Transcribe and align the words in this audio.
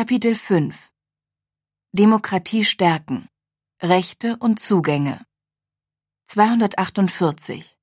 Kapitel 0.00 0.34
5 0.34 0.90
Demokratie 1.92 2.64
stärken 2.64 3.28
Rechte 3.82 4.38
und 4.38 4.58
Zugänge 4.58 5.26
248 6.24 7.76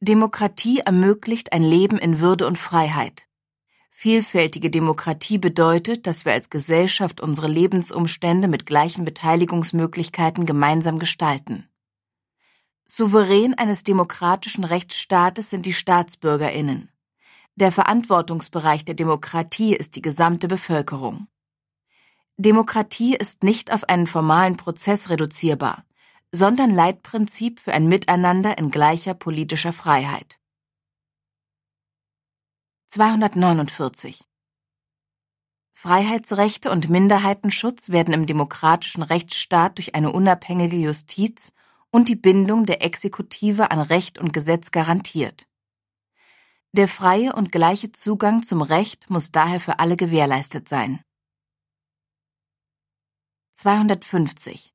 Demokratie 0.00 0.78
ermöglicht 0.78 1.52
ein 1.52 1.64
Leben 1.64 1.98
in 1.98 2.20
Würde 2.20 2.46
und 2.46 2.56
Freiheit. 2.56 3.26
Vielfältige 3.90 4.70
Demokratie 4.70 5.38
bedeutet, 5.38 6.06
dass 6.06 6.24
wir 6.24 6.34
als 6.34 6.50
Gesellschaft 6.50 7.20
unsere 7.20 7.48
Lebensumstände 7.48 8.46
mit 8.46 8.64
gleichen 8.64 9.04
Beteiligungsmöglichkeiten 9.04 10.46
gemeinsam 10.46 11.00
gestalten. 11.00 11.68
Souverän 12.84 13.54
eines 13.54 13.82
demokratischen 13.82 14.62
Rechtsstaates 14.62 15.50
sind 15.50 15.66
die 15.66 15.74
Staatsbürgerinnen. 15.74 16.92
Der 17.56 17.72
Verantwortungsbereich 17.72 18.84
der 18.84 18.94
Demokratie 18.94 19.74
ist 19.74 19.96
die 19.96 20.02
gesamte 20.02 20.48
Bevölkerung. 20.48 21.26
Demokratie 22.36 23.14
ist 23.14 23.42
nicht 23.42 23.72
auf 23.72 23.84
einen 23.84 24.06
formalen 24.06 24.56
Prozess 24.56 25.10
reduzierbar, 25.10 25.84
sondern 26.32 26.70
Leitprinzip 26.70 27.60
für 27.60 27.72
ein 27.72 27.86
Miteinander 27.86 28.56
in 28.56 28.70
gleicher 28.70 29.14
politischer 29.14 29.72
Freiheit. 29.72 30.38
249 32.86 34.24
Freiheitsrechte 35.72 36.70
und 36.70 36.88
Minderheitenschutz 36.88 37.90
werden 37.90 38.12
im 38.12 38.26
demokratischen 38.26 39.02
Rechtsstaat 39.02 39.78
durch 39.78 39.94
eine 39.94 40.12
unabhängige 40.12 40.76
Justiz 40.76 41.52
und 41.90 42.08
die 42.08 42.16
Bindung 42.16 42.64
der 42.64 42.82
Exekutive 42.82 43.70
an 43.70 43.80
Recht 43.80 44.18
und 44.18 44.32
Gesetz 44.32 44.70
garantiert. 44.70 45.46
Der 46.72 46.86
freie 46.86 47.32
und 47.32 47.50
gleiche 47.50 47.90
Zugang 47.90 48.44
zum 48.44 48.62
Recht 48.62 49.10
muss 49.10 49.32
daher 49.32 49.58
für 49.58 49.80
alle 49.80 49.96
gewährleistet 49.96 50.68
sein. 50.68 51.00
250 53.54 54.72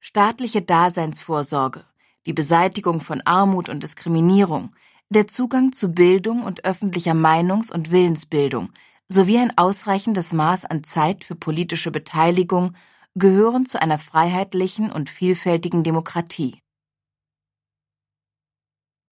Staatliche 0.00 0.60
Daseinsvorsorge, 0.60 1.84
die 2.26 2.32
Beseitigung 2.32 2.98
von 2.98 3.20
Armut 3.24 3.68
und 3.68 3.84
Diskriminierung, 3.84 4.74
der 5.08 5.28
Zugang 5.28 5.72
zu 5.72 5.92
Bildung 5.92 6.42
und 6.42 6.64
öffentlicher 6.64 7.14
Meinungs- 7.14 7.70
und 7.70 7.92
Willensbildung 7.92 8.72
sowie 9.06 9.38
ein 9.38 9.56
ausreichendes 9.56 10.32
Maß 10.32 10.64
an 10.64 10.82
Zeit 10.82 11.22
für 11.22 11.36
politische 11.36 11.92
Beteiligung 11.92 12.74
gehören 13.14 13.66
zu 13.66 13.80
einer 13.80 14.00
freiheitlichen 14.00 14.90
und 14.90 15.10
vielfältigen 15.10 15.84
Demokratie. 15.84 16.60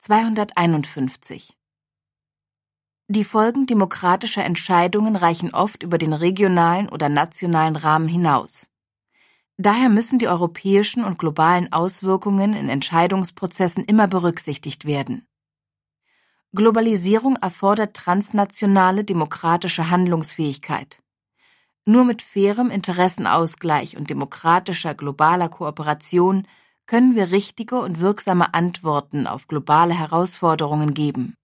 251 0.01 1.59
Die 3.09 3.25
Folgen 3.25 3.67
demokratischer 3.67 4.45
Entscheidungen 4.45 5.17
reichen 5.17 5.53
oft 5.53 5.83
über 5.83 5.99
den 5.99 6.13
regionalen 6.13 6.89
oder 6.89 7.09
nationalen 7.09 7.75
Rahmen 7.75 8.07
hinaus. 8.07 8.71
Daher 9.57 9.89
müssen 9.89 10.21
die 10.21 10.29
europäischen 10.29 11.03
und 11.03 11.19
globalen 11.19 11.73
Auswirkungen 11.73 12.55
in 12.55 12.69
Entscheidungsprozessen 12.69 13.85
immer 13.87 14.07
berücksichtigt 14.07 14.85
werden. 14.85 15.27
Globalisierung 16.55 17.35
erfordert 17.35 17.95
transnationale 17.95 19.03
demokratische 19.03 19.91
Handlungsfähigkeit. 19.91 21.03
Nur 21.87 22.05
mit 22.05 22.23
fairem 22.23 22.71
Interessenausgleich 22.71 23.97
und 23.97 24.11
demokratischer 24.11 24.95
globaler 24.95 25.49
Kooperation 25.49 26.47
können 26.89 27.15
wir 27.15 27.31
richtige 27.31 27.79
und 27.81 28.01
wirksame 28.01 28.55
Antworten 28.55 29.27
auf 29.27 29.47
globale 29.47 29.95
Herausforderungen 29.97 30.95
geben. 30.95 31.35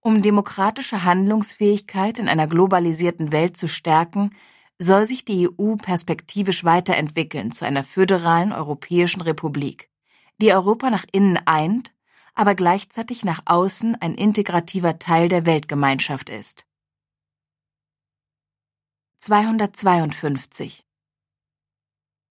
Um 0.00 0.22
demokratische 0.22 1.04
Handlungsfähigkeit 1.04 2.18
in 2.18 2.28
einer 2.28 2.48
globalisierten 2.48 3.30
Welt 3.32 3.56
zu 3.56 3.68
stärken, 3.68 4.34
soll 4.78 5.06
sich 5.06 5.24
die 5.24 5.48
EU 5.48 5.76
perspektivisch 5.76 6.64
weiterentwickeln 6.64 7.52
zu 7.52 7.64
einer 7.64 7.84
föderalen 7.84 8.52
europäischen 8.52 9.22
Republik, 9.22 9.88
die 10.40 10.52
Europa 10.52 10.90
nach 10.90 11.04
innen 11.12 11.38
eint, 11.46 11.94
aber 12.34 12.54
gleichzeitig 12.54 13.24
nach 13.24 13.42
außen 13.44 13.94
ein 14.00 14.14
integrativer 14.14 14.98
Teil 14.98 15.28
der 15.28 15.46
Weltgemeinschaft 15.46 16.28
ist. 16.28 16.64
252 19.18 20.87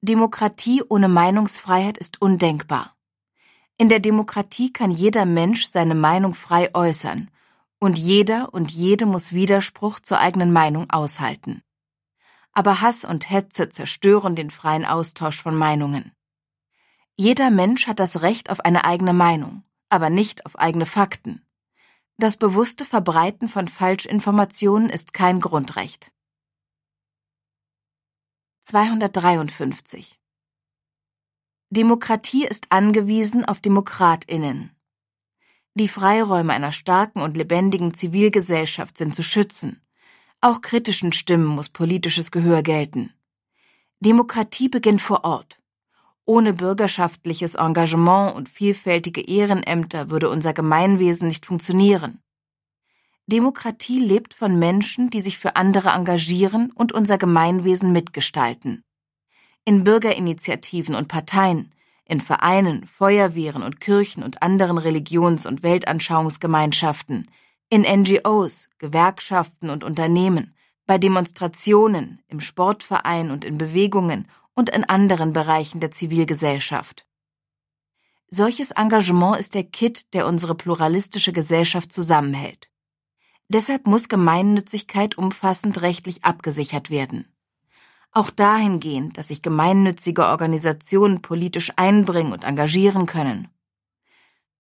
Demokratie 0.02 0.84
ohne 0.88 1.08
Meinungsfreiheit 1.08 1.98
ist 1.98 2.22
undenkbar. 2.22 2.96
In 3.80 3.90
der 3.90 4.00
Demokratie 4.00 4.72
kann 4.72 4.92
jeder 4.92 5.26
Mensch 5.26 5.66
seine 5.66 5.96
Meinung 5.96 6.36
frei 6.36 6.70
äußern, 6.76 7.32
und 7.80 7.98
jeder 7.98 8.54
und 8.54 8.70
jede 8.70 9.08
muss 9.08 9.34
Widerspruch 9.34 10.00
zur 10.00 10.20
eigenen 10.20 10.54
Meinung 10.54 10.90
aushalten. 10.92 11.64
Aber 12.54 12.82
Hass 12.82 13.06
und 13.06 13.30
Hetze 13.30 13.70
zerstören 13.70 14.36
den 14.36 14.52
freien 14.52 14.86
Austausch 14.86 15.42
von 15.42 15.56
Meinungen. 15.56 16.12
Jeder 17.16 17.50
Mensch 17.50 17.88
hat 17.88 18.00
das 18.00 18.22
Recht 18.22 18.52
auf 18.52 18.60
eine 18.60 18.84
eigene 18.86 19.14
Meinung, 19.14 19.64
aber 19.90 20.12
nicht 20.12 20.46
auf 20.46 20.60
eigene 20.60 20.86
Fakten. 20.86 21.44
Das 22.18 22.38
bewusste 22.38 22.86
Verbreiten 22.86 23.48
von 23.48 23.68
Falschinformationen 23.68 24.90
ist 24.90 25.14
kein 25.14 25.40
Grundrecht. 25.40 26.12
253 28.70 30.20
Demokratie 31.70 32.46
ist 32.46 32.66
angewiesen 32.68 33.46
auf 33.46 33.62
Demokratinnen. 33.62 34.76
Die 35.74 35.88
Freiräume 35.88 36.52
einer 36.52 36.74
starken 36.74 37.22
und 37.22 37.38
lebendigen 37.38 37.94
Zivilgesellschaft 37.94 38.98
sind 38.98 39.16
zu 39.16 39.24
schützen. 39.24 39.82
Auch 40.42 40.60
kritischen 40.60 41.14
Stimmen 41.14 41.46
muss 41.46 41.70
politisches 41.70 42.30
Gehör 42.30 42.62
gelten. 42.62 43.14
Demokratie 44.02 44.68
beginnt 44.68 45.02
vor 45.02 45.24
Ort. 45.24 45.62
Ohne 46.26 46.52
bürgerschaftliches 46.52 47.56
Engagement 47.56 48.36
und 48.36 48.50
vielfältige 48.50 49.22
Ehrenämter 49.22 50.10
würde 50.10 50.30
unser 50.30 50.52
Gemeinwesen 50.52 51.30
nicht 51.30 51.46
funktionieren. 51.46 52.22
Demokratie 53.30 54.00
lebt 54.00 54.34
von 54.34 54.58
Menschen, 54.58 55.10
die 55.10 55.20
sich 55.20 55.38
für 55.38 55.58
andere 55.58 55.90
engagieren 55.90 56.72
und 56.72 56.94
unser 56.94 57.18
Gemeinwesen 57.18 57.92
mitgestalten. 57.92 58.86
In 59.66 59.84
Bürgerinitiativen 59.84 60.96
und 60.96 61.10
Parteien, 61.10 61.74
in 62.06 62.22
Vereinen, 62.22 62.88
Feuerwehren 62.88 63.64
und 63.64 63.82
Kirchen 63.82 64.24
und 64.24 64.42
anderen 64.42 64.78
Religions- 64.78 65.46
und 65.46 65.62
Weltanschauungsgemeinschaften, 65.62 67.30
in 67.70 67.82
NGOs, 67.82 68.70
Gewerkschaften 68.78 69.70
und 69.70 69.84
Unternehmen, 69.84 70.56
bei 70.86 70.98
Demonstrationen, 70.98 72.22
im 72.30 72.40
Sportverein 72.40 73.30
und 73.30 73.44
in 73.44 73.58
Bewegungen 73.58 74.30
und 74.54 74.70
in 74.70 74.86
anderen 74.86 75.34
Bereichen 75.34 75.82
der 75.82 75.92
Zivilgesellschaft. 75.92 77.06
Solches 78.30 78.72
Engagement 78.72 79.38
ist 79.38 79.54
der 79.54 79.66
Kit, 79.66 80.14
der 80.14 80.28
unsere 80.28 80.56
pluralistische 80.56 81.34
Gesellschaft 81.34 81.92
zusammenhält. 81.92 82.70
Deshalb 83.50 83.88
muss 83.88 84.10
Gemeinnützigkeit 84.10 85.18
umfassend 85.18 85.82
rechtlich 85.82 86.26
abgesichert 86.26 86.90
werden. 86.90 87.26
Auch 88.12 88.30
dahingehend, 88.30 89.18
dass 89.18 89.30
sich 89.30 89.42
gemeinnützige 89.42 90.26
Organisationen 90.26 91.22
politisch 91.22 91.72
einbringen 91.76 92.34
und 92.34 92.44
engagieren 92.44 93.06
können. 93.06 93.48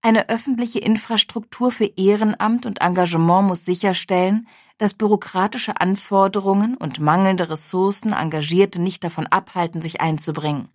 Eine 0.01 0.29
öffentliche 0.29 0.79
Infrastruktur 0.79 1.71
für 1.71 1.85
Ehrenamt 1.97 2.65
und 2.65 2.81
Engagement 2.81 3.47
muss 3.47 3.65
sicherstellen, 3.65 4.47
dass 4.77 4.93
bürokratische 4.93 5.81
Anforderungen 5.81 6.77
und 6.77 6.99
mangelnde 6.99 7.49
Ressourcen 7.49 8.13
Engagierte 8.13 8.79
nicht 8.81 9.03
davon 9.03 9.27
abhalten, 9.27 9.81
sich 9.81 9.99
einzubringen 9.99 10.69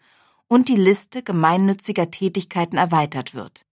und 0.48 0.68
die 0.68 0.76
Liste 0.76 1.22
gemeinnütziger 1.22 2.10
Tätigkeiten 2.10 2.76
erweitert 2.76 3.32
wird. 3.32 3.64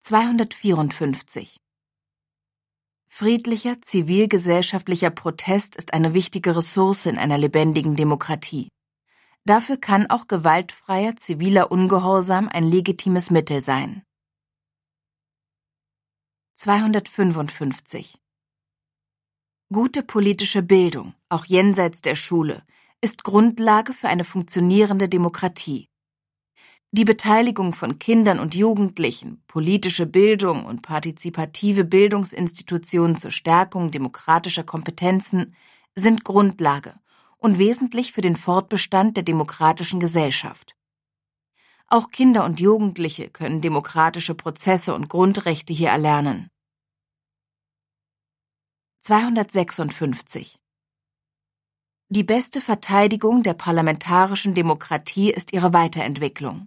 254 0.00 1.60
Friedlicher 3.12 3.82
zivilgesellschaftlicher 3.82 5.10
Protest 5.10 5.74
ist 5.74 5.92
eine 5.92 6.14
wichtige 6.14 6.54
Ressource 6.54 7.06
in 7.06 7.18
einer 7.18 7.36
lebendigen 7.38 7.96
Demokratie. 7.96 8.68
Dafür 9.44 9.78
kann 9.78 10.08
auch 10.08 10.28
gewaltfreier 10.28 11.16
ziviler 11.16 11.72
Ungehorsam 11.72 12.48
ein 12.48 12.62
legitimes 12.62 13.30
Mittel 13.30 13.62
sein. 13.62 14.04
255 16.54 18.16
Gute 19.72 20.02
politische 20.04 20.62
Bildung, 20.62 21.14
auch 21.28 21.44
jenseits 21.44 22.02
der 22.02 22.14
Schule, 22.14 22.64
ist 23.00 23.24
Grundlage 23.24 23.92
für 23.92 24.08
eine 24.08 24.24
funktionierende 24.24 25.08
Demokratie. 25.08 25.89
Die 26.92 27.04
Beteiligung 27.04 27.72
von 27.72 28.00
Kindern 28.00 28.40
und 28.40 28.56
Jugendlichen, 28.56 29.44
politische 29.46 30.06
Bildung 30.06 30.64
und 30.64 30.82
partizipative 30.82 31.84
Bildungsinstitutionen 31.84 33.16
zur 33.16 33.30
Stärkung 33.30 33.92
demokratischer 33.92 34.64
Kompetenzen 34.64 35.54
sind 35.94 36.24
Grundlage 36.24 36.98
und 37.36 37.58
wesentlich 37.58 38.10
für 38.10 38.22
den 38.22 38.34
Fortbestand 38.34 39.16
der 39.16 39.22
demokratischen 39.22 40.00
Gesellschaft. 40.00 40.74
Auch 41.86 42.10
Kinder 42.10 42.44
und 42.44 42.58
Jugendliche 42.58 43.30
können 43.30 43.60
demokratische 43.60 44.34
Prozesse 44.34 44.92
und 44.92 45.08
Grundrechte 45.08 45.72
hier 45.72 45.90
erlernen. 45.90 46.50
256 48.98 50.58
Die 52.08 52.24
beste 52.24 52.60
Verteidigung 52.60 53.44
der 53.44 53.54
parlamentarischen 53.54 54.54
Demokratie 54.54 55.30
ist 55.30 55.52
ihre 55.52 55.72
Weiterentwicklung. 55.72 56.66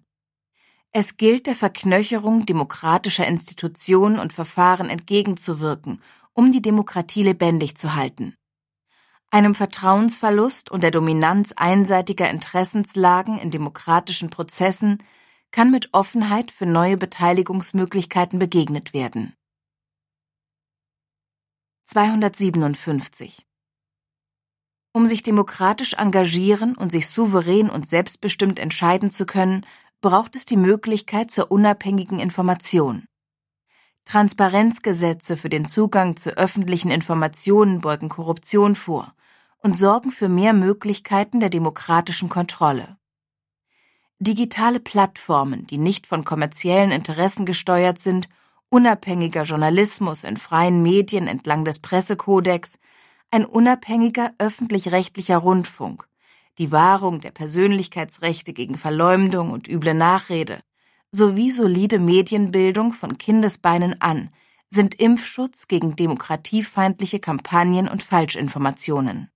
Es 0.96 1.18
gilt 1.18 1.48
der 1.48 1.56
Verknöcherung 1.56 2.46
demokratischer 2.46 3.26
Institutionen 3.26 4.20
und 4.20 4.32
Verfahren 4.32 4.92
entgegenzuwirken, 4.92 6.00
um 6.34 6.52
die 6.52 6.62
Demokratie 6.62 7.24
lebendig 7.24 7.76
zu 7.76 7.96
halten. 7.96 8.36
Einem 9.32 9.56
Vertrauensverlust 9.56 10.70
und 10.70 10.84
der 10.84 10.92
Dominanz 10.92 11.52
einseitiger 11.54 12.30
Interessenslagen 12.30 13.40
in 13.40 13.50
demokratischen 13.50 14.30
Prozessen 14.30 15.02
kann 15.50 15.72
mit 15.72 15.90
Offenheit 15.94 16.52
für 16.52 16.68
neue 16.68 16.98
Beteiligungsmöglichkeiten 16.98 18.38
begegnet 18.38 18.94
werden. 18.94 19.34
257 21.86 23.48
Um 24.94 25.08
sich 25.08 25.24
demokratisch 25.24 25.94
engagieren 25.94 26.76
und 26.76 26.92
sich 26.92 27.08
souverän 27.08 27.72
und 27.72 27.90
selbstbestimmt 27.90 28.60
entscheiden 28.60 29.10
zu 29.10 29.26
können, 29.26 29.66
braucht 30.04 30.36
es 30.36 30.46
die 30.46 30.58
Möglichkeit 30.58 31.32
zur 31.32 31.50
unabhängigen 31.50 32.20
Information. 32.20 33.08
Transparenzgesetze 34.04 35.38
für 35.38 35.48
den 35.48 35.66
Zugang 35.66 36.18
zu 36.18 36.38
öffentlichen 36.38 36.92
Informationen 36.92 37.80
beugen 37.80 38.10
Korruption 38.10 38.76
vor 38.76 39.16
und 39.60 39.78
sorgen 39.78 40.12
für 40.12 40.28
mehr 40.28 40.52
Möglichkeiten 40.52 41.40
der 41.40 41.50
demokratischen 41.50 42.28
Kontrolle. 42.28 42.98
Digitale 44.20 44.82
Plattformen, 44.82 45.66
die 45.68 45.78
nicht 45.78 46.06
von 46.06 46.26
kommerziellen 46.26 46.92
Interessen 46.92 47.46
gesteuert 47.46 47.98
sind, 47.98 48.28
unabhängiger 48.68 49.44
Journalismus 49.44 50.26
in 50.26 50.36
freien 50.36 50.84
Medien 50.84 51.28
entlang 51.28 51.64
des 51.64 51.80
Pressekodex, 51.80 52.78
ein 53.32 53.46
unabhängiger 53.46 54.34
öffentlich-rechtlicher 54.38 55.38
Rundfunk, 55.38 56.10
die 56.58 56.72
Wahrung 56.72 57.20
der 57.20 57.32
Persönlichkeitsrechte 57.32 58.54
gegen 58.54 58.78
Verleumdung 58.78 59.52
und 59.52 59.68
üble 59.68 59.94
Nachrede 59.94 60.62
sowie 61.12 61.52
solide 61.52 62.00
Medienbildung 62.00 62.94
von 62.94 63.18
Kindesbeinen 63.18 64.02
an 64.02 64.32
sind 64.70 64.96
Impfschutz 64.96 65.68
gegen 65.68 65.96
demokratiefeindliche 65.96 67.20
Kampagnen 67.20 67.88
und 67.88 68.02
Falschinformationen. 68.02 69.30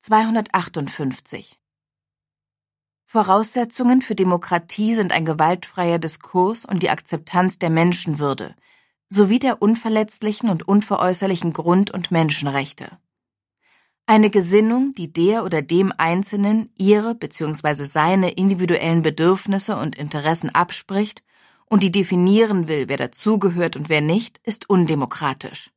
258 0.00 1.58
Voraussetzungen 3.04 4.02
für 4.02 4.14
Demokratie 4.14 4.94
sind 4.94 5.12
ein 5.12 5.24
gewaltfreier 5.24 5.98
Diskurs 5.98 6.64
und 6.64 6.82
die 6.82 6.90
Akzeptanz 6.90 7.58
der 7.58 7.70
Menschenwürde 7.70 8.54
sowie 9.08 9.38
der 9.38 9.60
unverletzlichen 9.60 10.48
und 10.48 10.66
unveräußerlichen 10.66 11.52
Grund- 11.52 11.90
und 11.90 12.10
Menschenrechte. 12.10 12.98
Eine 14.06 14.30
Gesinnung, 14.30 14.94
die 14.94 15.12
der 15.12 15.44
oder 15.44 15.62
dem 15.62 15.92
Einzelnen 15.96 16.70
ihre 16.76 17.14
bzw. 17.14 17.84
seine 17.84 18.30
individuellen 18.32 19.02
Bedürfnisse 19.02 19.76
und 19.76 19.96
Interessen 19.96 20.50
abspricht 20.50 21.22
und 21.66 21.82
die 21.82 21.92
definieren 21.92 22.68
will, 22.68 22.88
wer 22.88 22.96
dazugehört 22.96 23.76
und 23.76 23.88
wer 23.88 24.00
nicht, 24.00 24.40
ist 24.44 24.68
undemokratisch. 24.68 25.70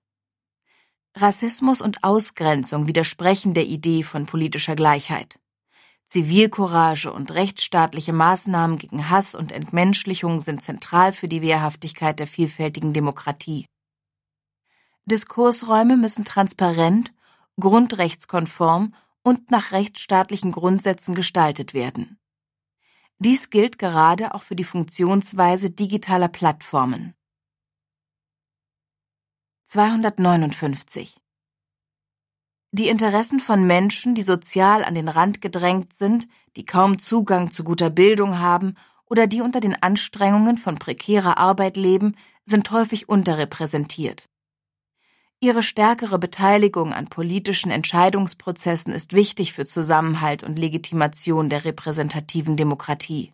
Rassismus 1.15 1.81
und 1.81 2.03
Ausgrenzung 2.03 2.87
widersprechen 2.87 3.53
der 3.53 3.65
Idee 3.65 4.03
von 4.03 4.25
politischer 4.25 4.75
Gleichheit. 4.75 5.39
Zivilcourage 6.07 7.11
und 7.11 7.31
rechtsstaatliche 7.31 8.11
Maßnahmen 8.11 8.77
gegen 8.77 9.09
Hass 9.09 9.33
und 9.33 9.51
Entmenschlichung 9.51 10.41
sind 10.41 10.61
zentral 10.61 11.13
für 11.13 11.27
die 11.27 11.41
Wehrhaftigkeit 11.41 12.19
der 12.19 12.27
vielfältigen 12.27 12.91
Demokratie. 12.91 13.65
Diskursräume 15.05 15.95
müssen 15.97 16.25
transparent 16.25 17.13
grundrechtskonform 17.59 18.93
und 19.23 19.49
nach 19.51 19.71
rechtsstaatlichen 19.71 20.51
Grundsätzen 20.51 21.15
gestaltet 21.15 21.73
werden. 21.73 22.19
Dies 23.17 23.49
gilt 23.49 23.79
gerade 23.79 24.33
auch 24.33 24.43
für 24.43 24.55
die 24.55 24.65
Funktionsweise 24.65 25.69
digitaler 25.69 26.27
Plattformen. 26.27 27.15
259 29.65 31.17
Die 32.71 32.89
Interessen 32.89 33.39
von 33.39 33.65
Menschen, 33.65 34.15
die 34.15 34.21
sozial 34.21 34.83
an 34.83 34.93
den 34.93 35.07
Rand 35.07 35.41
gedrängt 35.41 35.93
sind, 35.93 36.27
die 36.55 36.65
kaum 36.65 36.99
Zugang 36.99 37.51
zu 37.51 37.63
guter 37.63 37.89
Bildung 37.89 38.39
haben 38.39 38.75
oder 39.05 39.27
die 39.27 39.41
unter 39.41 39.61
den 39.61 39.81
Anstrengungen 39.81 40.57
von 40.57 40.75
prekärer 40.77 41.37
Arbeit 41.37 41.77
leben, 41.77 42.15
sind 42.43 42.69
häufig 42.71 43.07
unterrepräsentiert. 43.07 44.29
Ihre 45.45 45.61
stärkere 45.61 46.17
Beteiligung 46.17 46.91
an 46.91 47.05
politischen 47.05 47.69
Entscheidungsprozessen 47.69 48.91
ist 48.91 49.13
wichtig 49.13 49.53
für 49.53 49.67
Zusammenhalt 49.67 50.43
und 50.43 50.57
Legitimation 50.57 51.49
der 51.49 51.65
repräsentativen 51.65 52.57
Demokratie. 52.57 53.31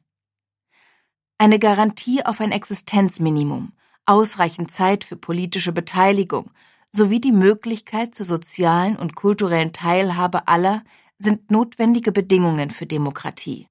Eine 1.37 1.57
Garantie 1.57 2.25
auf 2.25 2.41
ein 2.41 2.51
Existenzminimum, 2.51 3.71
ausreichend 4.05 4.71
Zeit 4.71 5.05
für 5.05 5.15
politische 5.15 5.71
Beteiligung 5.71 6.51
sowie 6.91 7.21
die 7.21 7.31
Möglichkeit 7.31 8.13
zur 8.13 8.25
sozialen 8.25 8.97
und 8.97 9.15
kulturellen 9.15 9.71
Teilhabe 9.71 10.49
aller 10.49 10.83
sind 11.17 11.49
notwendige 11.49 12.11
Bedingungen 12.11 12.71
für 12.71 12.85
Demokratie. 12.85 13.67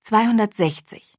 260 0.00 1.18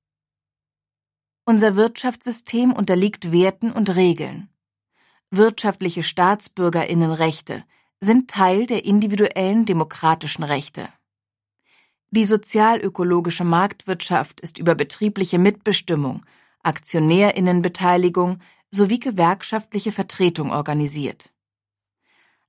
Unser 1.45 1.75
Wirtschaftssystem 1.75 2.73
unterliegt 2.73 3.31
Werten 3.31 3.71
und 3.71 3.95
Regeln 3.95 4.49
wirtschaftliche 5.35 6.03
Staatsbürgerinnenrechte 6.03 7.63
sind 7.99 8.29
Teil 8.29 8.65
der 8.65 8.85
individuellen 8.85 9.65
demokratischen 9.65 10.43
Rechte. 10.43 10.89
Die 12.11 12.25
sozialökologische 12.25 13.43
Marktwirtschaft 13.43 14.39
ist 14.41 14.59
über 14.59 14.75
betriebliche 14.75 15.39
Mitbestimmung, 15.39 16.21
Aktionärinnenbeteiligung 16.61 18.37
sowie 18.69 18.99
gewerkschaftliche 18.99 19.91
Vertretung 19.91 20.51
organisiert. 20.51 21.31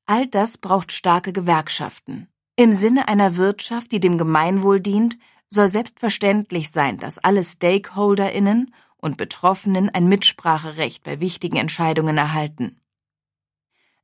All 0.06 0.26
das 0.26 0.58
braucht 0.58 0.92
starke 0.92 1.32
Gewerkschaften. 1.32 2.28
Im 2.56 2.72
Sinne 2.72 3.08
einer 3.08 3.36
Wirtschaft, 3.36 3.90
die 3.92 4.00
dem 4.00 4.19
Gemeinwohl 4.19 4.81
dient, 4.81 5.16
soll 5.48 5.69
selbstverständlich 5.69 6.70
sein, 6.70 6.98
dass 6.98 7.19
alle 7.19 7.42
Stakeholderinnen 7.42 8.75
und 9.04 9.16
Betroffenen 9.16 9.90
ein 9.90 10.08
Mitspracherecht 10.08 11.04
bei 11.04 11.20
wichtigen 11.20 11.56
Entscheidungen 11.56 12.16
erhalten. 12.18 12.80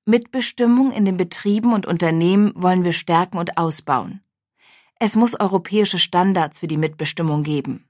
Mitbestimmung 0.05 0.93
in 0.93 1.05
den 1.05 1.17
Betrieben 1.17 1.73
und 1.73 1.87
Unternehmen 1.87 2.53
wollen 2.55 2.85
wir 2.85 2.93
stärken 2.93 3.39
und 3.39 3.59
ausbauen. 3.59 4.23
Es 4.99 5.17
muss 5.17 5.39
europäische 5.39 5.99
Standards 5.99 6.59
für 6.59 6.67
die 6.67 6.77
Mitbestimmung 6.77 7.43
geben. 7.43 7.89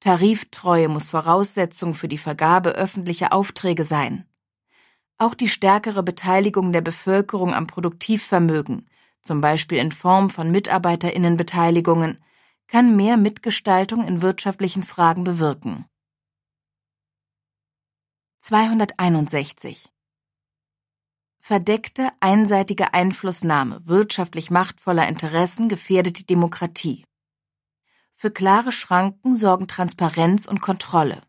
Tariftreue 0.00 0.88
muss 0.88 1.08
Voraussetzung 1.08 1.94
für 1.94 2.08
die 2.08 2.18
Vergabe 2.18 2.70
öffentlicher 2.70 3.32
Aufträge 3.32 3.84
sein. 3.84 4.26
Auch 5.18 5.34
die 5.34 5.48
stärkere 5.48 6.02
Beteiligung 6.02 6.72
der 6.72 6.82
Bevölkerung 6.82 7.54
am 7.54 7.66
Produktivvermögen, 7.66 8.88
zum 9.22 9.40
Beispiel 9.40 9.78
in 9.78 9.90
Form 9.90 10.30
von 10.30 10.50
Mitarbeiterinnenbeteiligungen, 10.50 12.22
kann 12.68 12.94
mehr 12.94 13.16
Mitgestaltung 13.16 14.06
in 14.06 14.22
wirtschaftlichen 14.22 14.82
Fragen 14.82 15.24
bewirken. 15.24 15.86
261 18.38 19.88
Verdeckte, 21.40 22.10
einseitige 22.20 22.94
Einflussnahme 22.94 23.80
wirtschaftlich 23.86 24.50
machtvoller 24.50 25.08
Interessen 25.08 25.68
gefährdet 25.68 26.20
die 26.20 26.26
Demokratie. 26.26 27.04
Für 28.14 28.30
klare 28.30 28.70
Schranken 28.70 29.34
sorgen 29.36 29.66
Transparenz 29.66 30.46
und 30.46 30.60
Kontrolle. 30.60 31.22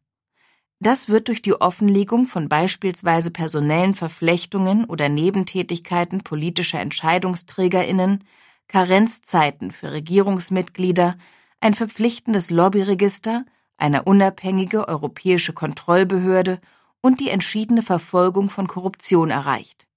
Das 0.80 1.10
wird 1.10 1.30
durch 1.30 1.42
die 1.42 1.60
Offenlegung 1.60 2.28
von 2.28 2.50
beispielsweise 2.50 3.32
personellen 3.32 3.96
Verflechtungen 3.96 4.86
oder 4.86 5.10
Nebentätigkeiten 5.10 6.24
politischer 6.24 6.80
Entscheidungsträgerinnen, 6.82 8.26
Karenzzeiten 8.68 9.72
für 9.72 9.92
Regierungsmitglieder, 9.92 11.18
ein 11.62 11.74
verpflichtendes 11.74 12.52
Lobbyregister, 12.52 13.46
eine 13.78 14.04
unabhängige 14.04 14.88
europäische 14.88 15.54
Kontrollbehörde 15.54 16.60
und 17.02 17.20
die 17.20 17.30
entschiedene 17.30 17.82
Verfolgung 17.82 18.50
von 18.50 18.68
Korruption 18.68 19.30
erreicht. 19.30 19.88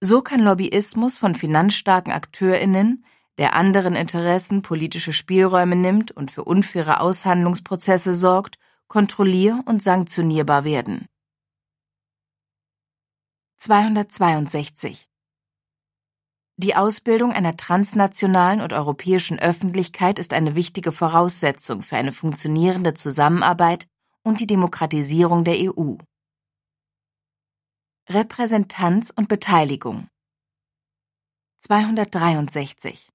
So 0.00 0.22
kann 0.22 0.40
Lobbyismus 0.40 1.18
von 1.18 1.34
finanzstarken 1.34 2.12
Akteurinnen, 2.12 3.04
der 3.36 3.54
anderen 3.54 3.94
Interessen 3.94 4.62
politische 4.62 5.12
Spielräume 5.12 5.76
nimmt 5.76 6.10
und 6.12 6.30
für 6.30 6.44
unfaire 6.44 7.00
Aushandlungsprozesse 7.00 8.14
sorgt, 8.14 8.58
kontrollier- 8.88 9.62
und 9.66 9.82
sanktionierbar 9.82 10.64
werden. 10.64 11.06
262 13.58 15.08
Die 16.56 16.74
Ausbildung 16.74 17.32
einer 17.32 17.56
transnationalen 17.56 18.60
und 18.60 18.72
europäischen 18.72 19.38
Öffentlichkeit 19.38 20.18
ist 20.18 20.32
eine 20.32 20.54
wichtige 20.54 20.92
Voraussetzung 20.92 21.82
für 21.82 21.96
eine 21.96 22.12
funktionierende 22.12 22.94
Zusammenarbeit 22.94 23.88
und 24.28 24.40
die 24.40 24.46
Demokratisierung 24.46 25.42
der 25.42 25.56
EU. 25.58 25.94
Repräsentanz 28.10 29.10
und 29.14 29.26
Beteiligung 29.26 30.08
263 31.60 33.08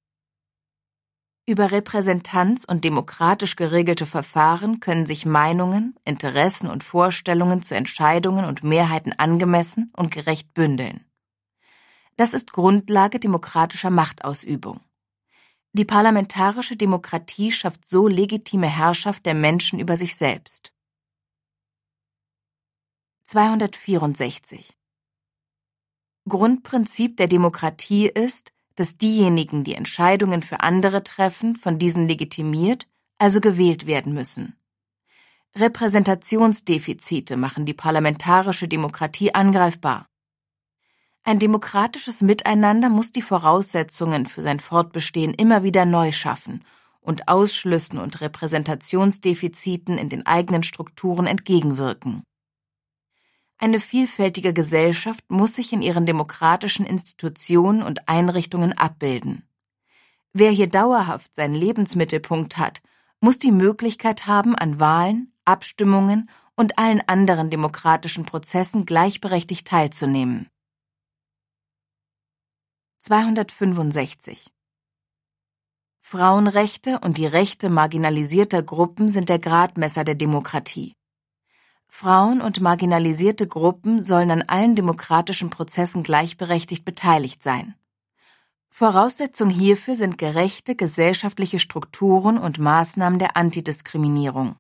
über 1.46 1.72
Repräsentanz 1.72 2.64
und 2.66 2.84
demokratisch 2.84 3.56
geregelte 3.56 4.06
Verfahren 4.06 4.80
können 4.80 5.06
sich 5.06 5.26
Meinungen, 5.26 5.96
Interessen 6.04 6.70
und 6.70 6.84
Vorstellungen 6.84 7.62
zu 7.62 7.76
Entscheidungen 7.76 8.46
und 8.46 8.64
Mehrheiten 8.64 9.14
angemessen 9.14 9.92
und 9.96 10.10
gerecht 10.10 10.54
bündeln. 10.54 11.06
Das 12.16 12.34
ist 12.34 12.54
Grundlage 12.54 13.20
demokratischer 13.20 13.92
Machtausübung. 13.92 14.80
Die 15.74 15.86
parlamentarische 15.86 16.76
Demokratie 16.76 17.52
schafft 17.52 17.86
so 17.88 18.08
legitime 18.08 18.68
Herrschaft 18.68 19.26
der 19.26 19.34
Menschen 19.34 19.80
über 19.80 19.98
sich 19.98 20.16
selbst. 20.16 20.73
264 23.34 24.78
Grundprinzip 26.30 27.18
der 27.18 27.28
Demokratie 27.28 28.06
ist, 28.06 28.54
dass 28.76 29.00
diejenigen, 29.00 29.64
die 29.64 29.74
Entscheidungen 29.74 30.44
für 30.44 30.60
andere 30.60 31.04
treffen, 31.04 31.56
von 31.56 31.80
diesen 31.80 32.08
legitimiert, 32.08 32.88
also 33.18 33.42
gewählt 33.42 33.88
werden 33.88 34.14
müssen. 34.14 34.56
Repräsentationsdefizite 35.56 37.36
machen 37.36 37.66
die 37.66 37.74
parlamentarische 37.74 38.68
Demokratie 38.68 39.34
angreifbar. 39.34 40.06
Ein 41.24 41.40
demokratisches 41.40 42.22
Miteinander 42.22 42.90
muss 42.90 43.14
die 43.14 43.24
Voraussetzungen 43.24 44.28
für 44.28 44.44
sein 44.44 44.60
Fortbestehen 44.60 45.34
immer 45.34 45.64
wieder 45.64 45.88
neu 45.88 46.12
schaffen 46.12 46.64
und 47.02 47.28
Ausschlüssen 47.28 47.98
und 47.98 48.22
Repräsentationsdefiziten 48.22 49.98
in 49.98 50.10
den 50.10 50.24
eigenen 50.28 50.62
Strukturen 50.62 51.26
entgegenwirken. 51.26 52.24
Eine 53.64 53.80
vielfältige 53.80 54.52
Gesellschaft 54.52 55.24
muss 55.30 55.56
sich 55.56 55.72
in 55.72 55.82
ihren 55.82 56.06
demokratischen 56.06 56.86
Institutionen 56.86 57.82
und 57.82 58.10
Einrichtungen 58.10 58.74
abbilden. 58.74 59.48
Wer 60.34 60.52
hier 60.52 60.68
dauerhaft 60.68 61.34
seinen 61.34 61.54
Lebensmittelpunkt 61.54 62.58
hat, 62.58 62.82
muss 63.22 63.40
die 63.40 63.54
Möglichkeit 63.54 64.28
haben, 64.28 64.54
an 64.54 64.82
Wahlen, 64.82 65.32
Abstimmungen 65.46 66.30
und 66.58 66.78
allen 66.78 67.08
anderen 67.08 67.50
demokratischen 67.50 68.26
Prozessen 68.26 68.86
gleichberechtigt 68.86 69.66
teilzunehmen. 69.66 70.50
265 73.00 74.52
Frauenrechte 76.02 77.00
und 77.00 77.18
die 77.18 77.28
Rechte 77.28 77.70
marginalisierter 77.70 78.62
Gruppen 78.62 79.08
sind 79.08 79.30
der 79.30 79.40
Gradmesser 79.40 80.04
der 80.04 80.16
Demokratie. 80.16 80.98
Frauen 81.96 82.42
und 82.42 82.60
marginalisierte 82.60 83.48
Gruppen 83.48 84.02
sollen 84.02 84.32
an 84.32 84.42
allen 84.42 84.76
demokratischen 84.76 85.52
Prozessen 85.52 86.02
gleichberechtigt 86.02 86.86
beteiligt 86.86 87.44
sein. 87.44 87.76
Voraussetzung 88.72 89.52
hierfür 89.52 89.94
sind 89.94 90.18
gerechte 90.18 90.76
gesellschaftliche 90.76 91.60
Strukturen 91.60 92.40
und 92.40 92.58
Maßnahmen 92.58 93.20
der 93.20 93.38
Antidiskriminierung. 93.38 94.56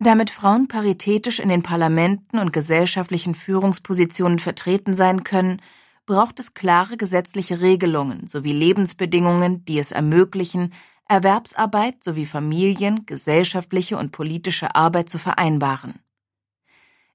Damit 0.00 0.30
Frauen 0.30 0.66
paritätisch 0.66 1.38
in 1.38 1.48
den 1.48 1.62
Parlamenten 1.62 2.40
und 2.40 2.52
gesellschaftlichen 2.52 3.36
Führungspositionen 3.36 4.40
vertreten 4.40 4.94
sein 4.94 5.22
können, 5.22 5.62
braucht 6.06 6.40
es 6.40 6.54
klare 6.54 6.96
gesetzliche 6.96 7.60
Regelungen 7.60 8.26
sowie 8.26 8.52
Lebensbedingungen, 8.52 9.64
die 9.64 9.78
es 9.78 9.92
ermöglichen, 9.92 10.72
Erwerbsarbeit 11.10 12.04
sowie 12.04 12.24
Familien, 12.24 13.04
gesellschaftliche 13.04 13.98
und 13.98 14.12
politische 14.12 14.76
Arbeit 14.76 15.10
zu 15.10 15.18
vereinbaren. 15.18 15.98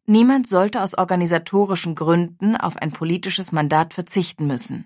Niemand 0.05 0.49
sollte 0.49 0.83
aus 0.83 0.97
organisatorischen 0.97 1.95
Gründen 1.95 2.57
auf 2.57 2.75
ein 2.75 2.91
politisches 2.91 3.53
Mandat 3.53 3.93
verzichten 3.93 4.47
müssen. 4.47 4.85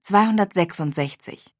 266 0.00 1.54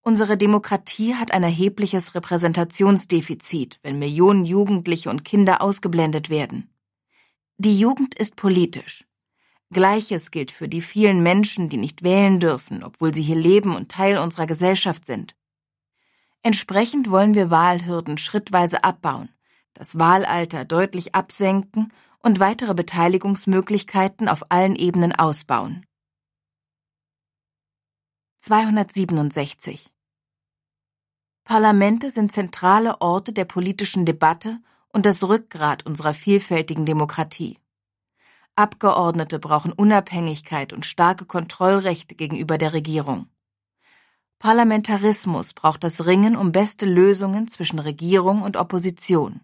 Unsere 0.00 0.38
Demokratie 0.38 1.16
hat 1.16 1.30
ein 1.32 1.42
erhebliches 1.42 2.14
Repräsentationsdefizit, 2.14 3.78
wenn 3.82 3.98
Millionen 3.98 4.46
Jugendliche 4.46 5.10
und 5.10 5.22
Kinder 5.26 5.60
ausgeblendet 5.60 6.30
werden. 6.30 6.70
Die 7.58 7.78
Jugend 7.78 8.14
ist 8.14 8.36
politisch. 8.36 9.04
Gleiches 9.72 10.32
gilt 10.32 10.50
für 10.50 10.68
die 10.68 10.82
vielen 10.82 11.22
Menschen, 11.22 11.68
die 11.68 11.76
nicht 11.76 12.02
wählen 12.02 12.40
dürfen, 12.40 12.82
obwohl 12.82 13.14
sie 13.14 13.22
hier 13.22 13.36
leben 13.36 13.76
und 13.76 13.90
Teil 13.90 14.18
unserer 14.18 14.46
Gesellschaft 14.46 15.06
sind. 15.06 15.36
Entsprechend 16.42 17.10
wollen 17.10 17.34
wir 17.34 17.50
Wahlhürden 17.50 18.18
schrittweise 18.18 18.82
abbauen, 18.82 19.28
das 19.74 19.98
Wahlalter 19.98 20.64
deutlich 20.64 21.14
absenken 21.14 21.92
und 22.18 22.40
weitere 22.40 22.74
Beteiligungsmöglichkeiten 22.74 24.28
auf 24.28 24.50
allen 24.50 24.74
Ebenen 24.74 25.14
ausbauen. 25.14 25.86
267 28.38 29.92
Parlamente 31.44 32.10
sind 32.10 32.32
zentrale 32.32 33.00
Orte 33.00 33.32
der 33.32 33.44
politischen 33.44 34.04
Debatte 34.04 34.58
und 34.92 35.06
das 35.06 35.22
Rückgrat 35.22 35.86
unserer 35.86 36.14
vielfältigen 36.14 36.86
Demokratie. 36.86 37.59
Abgeordnete 38.60 39.38
brauchen 39.38 39.72
Unabhängigkeit 39.72 40.74
und 40.74 40.84
starke 40.84 41.24
Kontrollrechte 41.24 42.14
gegenüber 42.14 42.58
der 42.58 42.74
Regierung. 42.74 43.26
Parlamentarismus 44.38 45.54
braucht 45.54 45.82
das 45.82 46.04
Ringen 46.04 46.36
um 46.36 46.52
beste 46.52 46.84
Lösungen 46.84 47.48
zwischen 47.48 47.78
Regierung 47.78 48.42
und 48.42 48.58
Opposition. 48.58 49.40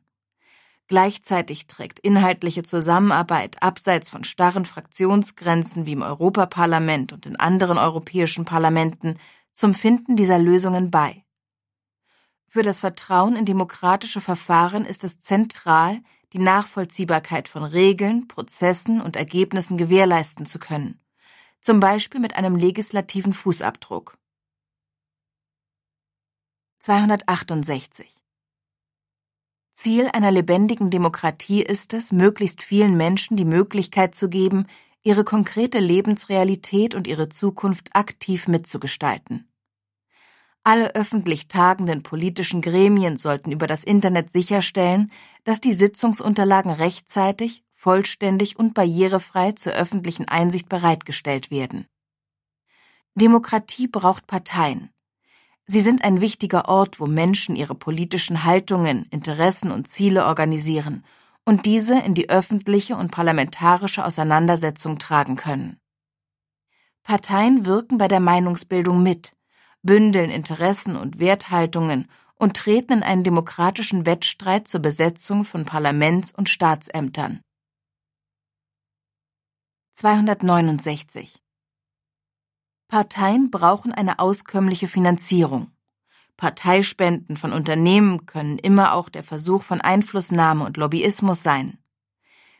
Gleichzeitig 0.87 1.67
trägt 1.67 1.99
inhaltliche 1.99 2.63
Zusammenarbeit 2.63 3.63
abseits 3.63 4.11
von 4.11 4.23
starren 4.23 4.67
Fraktionsgrenzen 4.67 5.87
wie 5.87 5.93
im 5.93 6.03
Europaparlament 6.03 7.15
und 7.15 7.25
in 7.25 7.37
anderen 7.37 7.79
europäischen 7.79 8.45
Parlamenten 8.45 9.19
zum 9.55 9.73
Finden 9.73 10.17
dieser 10.17 10.39
Lösungen 10.39 10.91
bei. 10.91 11.25
Für 12.49 12.63
das 12.63 12.81
Vertrauen 12.81 13.35
in 13.35 13.47
demokratische 13.47 14.21
Verfahren 14.21 14.85
ist 14.85 15.05
es 15.05 15.21
zentral, 15.21 16.03
die 16.33 16.39
Nachvollziehbarkeit 16.39 17.49
von 17.49 17.65
Regeln, 17.65 18.29
Prozessen 18.29 19.01
und 19.01 19.17
Ergebnissen 19.17 19.77
gewährleisten 19.77 20.47
zu 20.47 20.59
können, 20.59 21.01
zum 21.61 21.81
Beispiel 21.81 22.21
mit 22.21 22.37
einem 22.37 22.57
legislativen 22.57 23.33
Fußabdruck. 23.33 24.19
268 26.81 28.17
Ziel 29.73 30.09
einer 30.13 30.31
lebendigen 30.31 30.89
Demokratie 30.91 31.63
ist 31.63 31.93
es, 31.93 32.11
möglichst 32.11 32.63
vielen 32.63 32.97
Menschen 32.97 33.37
die 33.37 33.45
Möglichkeit 33.45 34.15
zu 34.15 34.31
geben, 34.31 34.67
ihre 35.03 35.23
konkrete 35.23 35.79
Lebensrealität 35.79 36.95
und 36.95 37.07
ihre 37.07 37.29
Zukunft 37.29 37.95
aktiv 37.95 38.49
mitzugestalten. 38.49 39.49
Alle 40.67 40.97
öffentlich 40.97 41.47
tagenden 41.47 42.03
politischen 42.03 42.61
Gremien 42.61 43.17
sollten 43.17 43.53
über 43.53 43.69
das 43.69 43.85
Internet 43.85 44.31
sicherstellen, 44.31 45.13
dass 45.45 45.61
die 45.61 45.73
Sitzungsunterlagen 45.73 46.73
rechtzeitig, 46.73 47.63
vollständig 47.71 48.59
und 48.59 48.75
barrierefrei 48.75 49.53
zur 49.53 49.75
öffentlichen 49.75 50.27
Einsicht 50.27 50.69
bereitgestellt 50.69 51.53
werden. 51.53 51.87
Demokratie 53.15 53.87
braucht 53.87 54.27
Parteien. 54.27 54.91
Sie 55.69 55.81
sind 55.81 56.03
ein 56.03 56.21
wichtiger 56.21 56.69
Ort, 56.69 56.99
wo 56.99 57.07
Menschen 57.07 57.55
ihre 57.55 57.77
politischen 57.77 58.43
Haltungen, 58.43 59.07
Interessen 59.11 59.71
und 59.71 59.87
Ziele 59.87 60.27
organisieren 60.27 61.05
und 61.45 61.65
diese 61.65 61.97
in 62.01 62.15
die 62.15 62.29
öffentliche 62.29 62.97
und 62.97 63.13
parlamentarische 63.13 64.05
Auseinandersetzung 64.05 64.99
tragen 64.99 65.37
können. 65.37 65.79
Parteien 67.05 67.67
wirken 67.67 67.99
bei 67.99 68.09
der 68.09 68.19
Meinungsbildung 68.19 69.01
mit, 69.01 69.36
bündeln 69.87 70.31
Interessen 70.31 70.97
und 70.97 71.19
Werthaltungen 71.19 72.09
und 72.35 72.57
treten 72.57 72.93
in 72.93 73.03
einen 73.03 73.25
demokratischen 73.25 74.05
Wettstreit 74.05 74.69
zur 74.69 74.81
Besetzung 74.81 75.45
von 75.45 75.65
Parlaments- 75.65 76.33
und 76.33 76.49
Staatsämtern. 76.49 77.41
269 79.95 81.43
Parteien 82.89 83.51
brauchen 83.51 83.93
eine 83.93 84.19
auskömmliche 84.19 84.87
Finanzierung. 84.87 85.71
Parteispenden 86.37 87.37
von 87.37 87.55
Unternehmen 87.55 88.27
können 88.27 88.59
immer 88.59 88.93
auch 88.93 89.09
der 89.09 89.23
Versuch 89.23 89.63
von 89.63 89.81
Einflussnahme 89.81 90.65
und 90.65 90.77
Lobbyismus 90.77 91.43
sein. 91.43 91.79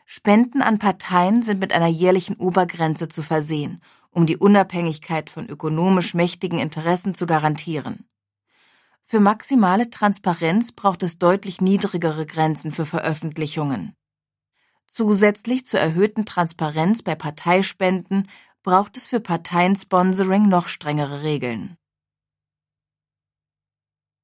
Spenden 0.07 0.63
an 0.63 0.79
Parteien 0.79 1.43
sind 1.43 1.61
mit 1.61 1.73
einer 1.75 1.89
jährlichen 1.89 2.37
Obergrenze 2.37 3.09
zu 3.09 3.23
versehen 3.23 3.83
um 4.17 4.25
die 4.25 4.39
Unabhängigkeit 4.39 5.29
von 5.29 5.47
ökonomisch 5.47 6.15
mächtigen 6.15 6.59
Interessen 6.59 7.15
zu 7.15 7.27
garantieren. 7.27 8.09
Für 9.05 9.21
maximale 9.21 9.91
Transparenz 9.91 10.73
braucht 10.73 11.03
es 11.03 11.19
deutlich 11.19 11.61
niedrigere 11.61 12.25
Grenzen 12.25 12.71
für 12.73 12.87
Veröffentlichungen. 12.87 13.95
Zusätzlich 14.89 15.67
zur 15.67 15.81
erhöhten 15.81 16.25
Transparenz 16.25 17.03
bei 17.03 17.15
Parteispenden 17.15 18.31
braucht 18.63 18.97
es 18.97 19.07
für 19.07 19.21
Parteiensponsoring 19.21 20.49
noch 20.49 20.69
strengere 20.69 21.23
Regeln. 21.23 21.77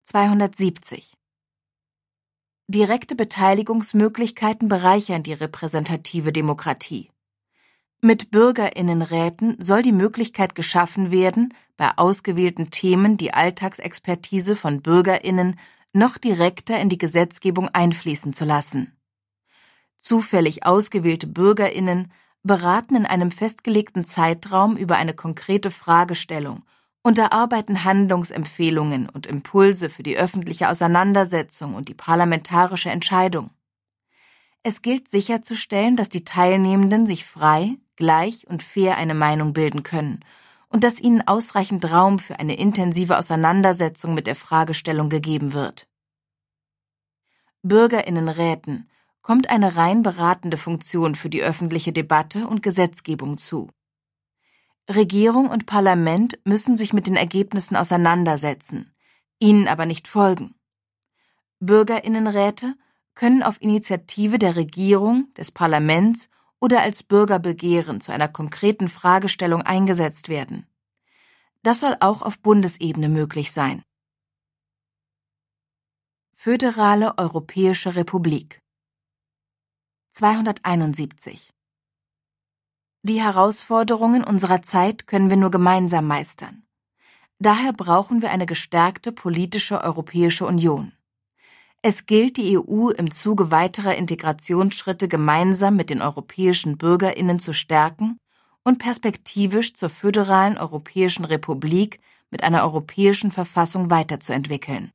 270 0.04 1.12
Direkte 2.66 3.14
Beteiligungsmöglichkeiten 3.14 4.68
bereichern 4.68 5.22
die 5.22 5.34
repräsentative 5.34 6.32
Demokratie. 6.32 7.12
Mit 8.04 8.32
Bürgerinnenräten 8.32 9.54
soll 9.61 9.82
die 9.82 9.92
Möglichkeit 9.92 10.56
geschaffen 10.56 11.12
werden, 11.12 11.54
bei 11.76 11.97
ausgewählten 11.97 12.73
Themen 12.73 13.16
die 13.16 13.32
Alltagsexpertise 13.32 14.56
von 14.56 14.82
Bürgerinnen 14.82 15.56
noch 15.92 16.18
direkter 16.18 16.80
in 16.80 16.88
die 16.88 16.99
Gesetzgebung 16.99 17.68
einfließen 17.68 18.32
zu 18.32 18.44
lassen. 18.44 18.97
Zufällig 20.00 20.66
ausgewählte 20.66 21.28
Bürgerinnen 21.28 22.11
beraten 22.42 22.97
in 22.97 23.06
einem 23.06 23.30
festgelegten 23.30 24.02
Zeitraum 24.02 24.76
über 24.76 24.97
eine 24.97 25.14
konkrete 25.14 25.71
Fragestellung 25.71 26.64
und 27.04 27.21
erarbeiten 27.21 27.85
Handlungsempfehlungen 27.85 29.09
und 29.09 29.28
Impulse 29.28 29.88
für 29.88 30.02
die 30.02 30.18
öffentliche 30.18 30.68
Auseinandersetzung 30.68 31.76
und 31.76 31.88
die 31.88 31.94
parlamentarische 31.94 32.90
Entscheidung. 32.90 33.50
Es 34.62 34.83
gilt 34.83 35.09
sicherzustellen, 35.09 35.97
dass 35.97 36.09
die 36.09 36.25
Teilnehmenden 36.25 37.07
sich 37.07 37.25
frei, 37.25 37.76
gleich 37.97 38.47
und 38.47 38.62
fair 38.62 38.97
eine 38.97 39.14
Meinung 39.14 39.52
bilden 39.52 39.83
können 39.83 40.25
und 40.69 40.85
dass 40.85 41.00
ihnen 41.00 41.26
ausreichend 41.26 41.90
Raum 41.90 42.19
für 42.19 42.38
eine 42.38 42.57
intensive 42.57 43.19
Auseinandersetzung 43.19 44.14
mit 44.14 44.26
der 44.26 44.37
Fragestellung 44.37 45.09
gegeben 45.09 45.52
wird. 45.52 45.88
Bürgerinnenräten 47.62 48.88
kommt 49.21 49.50
eine 49.50 49.76
rein 49.76 50.02
beratende 50.02 50.57
Funktion 50.57 51.14
für 51.14 51.28
die 51.28 51.42
öffentliche 51.42 51.92
Debatte 51.92 52.49
und 52.49 52.62
Gesetzgebung 52.62 53.38
zu. 53.38 53.71
Regierung 54.90 55.49
und 55.49 55.66
Parlament 55.66 56.38
müssen 56.45 56.76
sich 56.76 56.92
mit 56.92 57.07
den 57.07 57.16
Ergebnissen 57.16 57.76
auseinandersetzen, 57.76 58.95
ihnen 59.38 59.69
aber 59.69 59.87
nicht 59.87 60.09
folgen. 60.09 60.54
Bürgerinnenräte 61.61 62.75
können 63.14 63.42
auf 63.42 63.61
Initiative 63.61 64.38
der 64.38 64.57
Regierung, 64.57 65.33
des 65.35 65.50
Parlaments 65.52 66.28
oder 66.61 66.81
als 66.81 67.02
Bürgerbegehren 67.02 68.00
zu 68.00 68.12
einer 68.12 68.28
konkreten 68.28 68.88
Fragestellung 68.88 69.62
eingesetzt 69.62 70.28
werden. 70.28 70.66
Das 71.62 71.81
soll 71.81 71.97
auch 72.00 72.23
auf 72.23 72.38
Bundesebene 72.38 73.09
möglich 73.09 73.52
sein. 73.52 73.83
Föderale 76.35 77.19
Europäische 77.19 77.95
Republik 77.95 78.61
271 80.11 81.50
Die 83.02 83.23
Herausforderungen 83.23 84.25
unserer 84.25 84.62
Zeit 84.62 85.07
können 85.07 85.31
wir 85.31 85.37
nur 85.37 85.50
gemeinsam 85.50 86.07
meistern. 86.07 86.64
Daher 87.38 87.73
brauchen 87.73 88.23
wir 88.23 88.31
eine 88.31 88.47
gestärkte 88.47 89.11
politische 89.11 89.81
Europäische 89.81 90.47
Union. 90.47 90.92
Es 91.84 92.06
gilt, 92.06 92.36
die 92.36 92.56
EU 92.56 92.90
im 92.90 93.10
Zuge 93.10 93.50
weiterer 93.50 93.96
Integrationsschritte 93.96 95.08
gemeinsam 95.08 95.74
mit 95.74 95.90
den 95.90 96.00
europäischen 96.00 96.78
Bürgerinnen 96.78 97.40
zu 97.40 97.52
stärken 97.52 98.18
und 98.62 98.78
perspektivisch 98.78 99.74
zur 99.74 99.90
föderalen 99.90 100.58
Europäischen 100.58 101.24
Republik 101.24 102.00
mit 102.30 102.44
einer 102.44 102.62
europäischen 102.62 103.32
Verfassung 103.32 103.90
weiterzuentwickeln. 103.90 104.92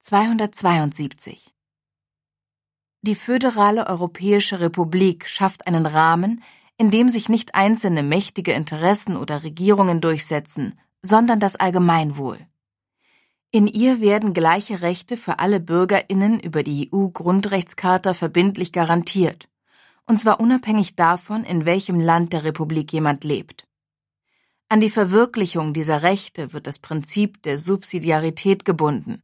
272 0.00 1.54
Die 3.02 3.14
föderale 3.14 3.86
Europäische 3.88 4.60
Republik 4.60 5.28
schafft 5.28 5.66
einen 5.66 5.84
Rahmen, 5.84 6.42
in 6.78 6.90
dem 6.90 7.10
sich 7.10 7.28
nicht 7.28 7.54
einzelne 7.54 8.02
mächtige 8.02 8.52
Interessen 8.54 9.18
oder 9.18 9.44
Regierungen 9.44 10.00
durchsetzen, 10.00 10.80
sondern 11.02 11.40
das 11.40 11.56
Allgemeinwohl. 11.56 12.49
In 13.52 13.66
ihr 13.66 14.00
werden 14.00 14.32
gleiche 14.32 14.80
Rechte 14.80 15.16
für 15.16 15.40
alle 15.40 15.58
Bürgerinnen 15.58 16.38
über 16.38 16.62
die 16.62 16.88
EU-Grundrechtscharta 16.92 18.14
verbindlich 18.14 18.70
garantiert, 18.70 19.48
und 20.06 20.20
zwar 20.20 20.38
unabhängig 20.38 20.94
davon, 20.94 21.42
in 21.42 21.64
welchem 21.66 21.98
Land 21.98 22.32
der 22.32 22.44
Republik 22.44 22.92
jemand 22.92 23.24
lebt. 23.24 23.66
An 24.68 24.80
die 24.80 24.88
Verwirklichung 24.88 25.72
dieser 25.72 26.04
Rechte 26.04 26.52
wird 26.52 26.68
das 26.68 26.78
Prinzip 26.78 27.42
der 27.42 27.58
Subsidiarität 27.58 28.64
gebunden, 28.64 29.20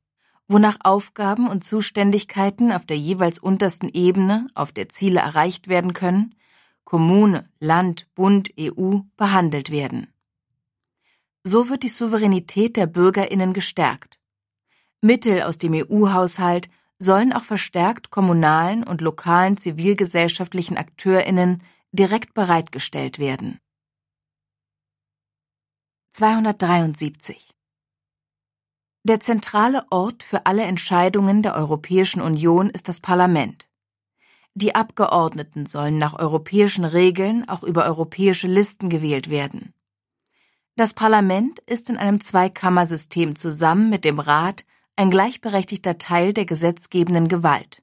wonach 0.48 0.78
Aufgaben 0.82 1.48
und 1.48 1.62
Zuständigkeiten 1.62 2.72
auf 2.72 2.84
der 2.84 2.98
jeweils 2.98 3.38
untersten 3.38 3.88
Ebene, 3.88 4.48
auf 4.56 4.72
der 4.72 4.88
Ziele 4.88 5.20
erreicht 5.20 5.68
werden 5.68 5.92
können, 5.92 6.34
Kommune, 6.82 7.48
Land, 7.60 8.08
Bund, 8.16 8.52
EU 8.58 8.98
behandelt 9.16 9.70
werden. 9.70 10.08
So 11.48 11.68
wird 11.68 11.84
die 11.84 11.88
Souveränität 11.88 12.76
der 12.76 12.88
Bürgerinnen 12.88 13.52
gestärkt. 13.52 14.18
Mittel 15.00 15.42
aus 15.42 15.58
dem 15.58 15.74
EU-Haushalt 15.74 16.68
sollen 16.98 17.32
auch 17.32 17.44
verstärkt 17.44 18.10
kommunalen 18.10 18.82
und 18.82 19.00
lokalen 19.00 19.56
zivilgesellschaftlichen 19.56 20.76
Akteurinnen 20.76 21.62
direkt 21.92 22.34
bereitgestellt 22.34 23.20
werden. 23.20 23.60
273 26.10 27.54
Der 29.04 29.20
zentrale 29.20 29.86
Ort 29.90 30.24
für 30.24 30.46
alle 30.46 30.64
Entscheidungen 30.64 31.42
der 31.42 31.54
Europäischen 31.54 32.22
Union 32.22 32.70
ist 32.70 32.88
das 32.88 33.00
Parlament. 33.00 33.68
Die 34.54 34.74
Abgeordneten 34.74 35.66
sollen 35.66 35.96
nach 35.96 36.18
europäischen 36.18 36.84
Regeln 36.84 37.48
auch 37.48 37.62
über 37.62 37.84
europäische 37.84 38.48
Listen 38.48 38.88
gewählt 38.88 39.30
werden. 39.30 39.75
Das 40.78 40.92
Parlament 40.92 41.58
ist 41.60 41.88
in 41.88 41.96
einem 41.96 42.20
Zweikammersystem 42.20 43.34
zusammen 43.34 43.88
mit 43.88 44.04
dem 44.04 44.18
Rat 44.18 44.66
ein 44.94 45.10
gleichberechtigter 45.10 45.96
Teil 45.96 46.34
der 46.34 46.44
gesetzgebenden 46.44 47.28
Gewalt. 47.28 47.82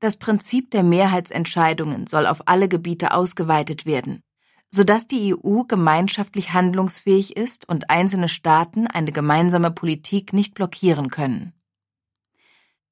Das 0.00 0.16
Prinzip 0.16 0.72
der 0.72 0.82
Mehrheitsentscheidungen 0.82 2.08
soll 2.08 2.26
auf 2.26 2.48
alle 2.48 2.68
Gebiete 2.68 3.14
ausgeweitet 3.14 3.86
werden, 3.86 4.24
sodass 4.68 5.06
die 5.06 5.36
EU 5.36 5.62
gemeinschaftlich 5.68 6.52
handlungsfähig 6.52 7.36
ist 7.36 7.68
und 7.68 7.90
einzelne 7.90 8.28
Staaten 8.28 8.88
eine 8.88 9.12
gemeinsame 9.12 9.70
Politik 9.70 10.32
nicht 10.32 10.54
blockieren 10.54 11.10
können. 11.10 11.52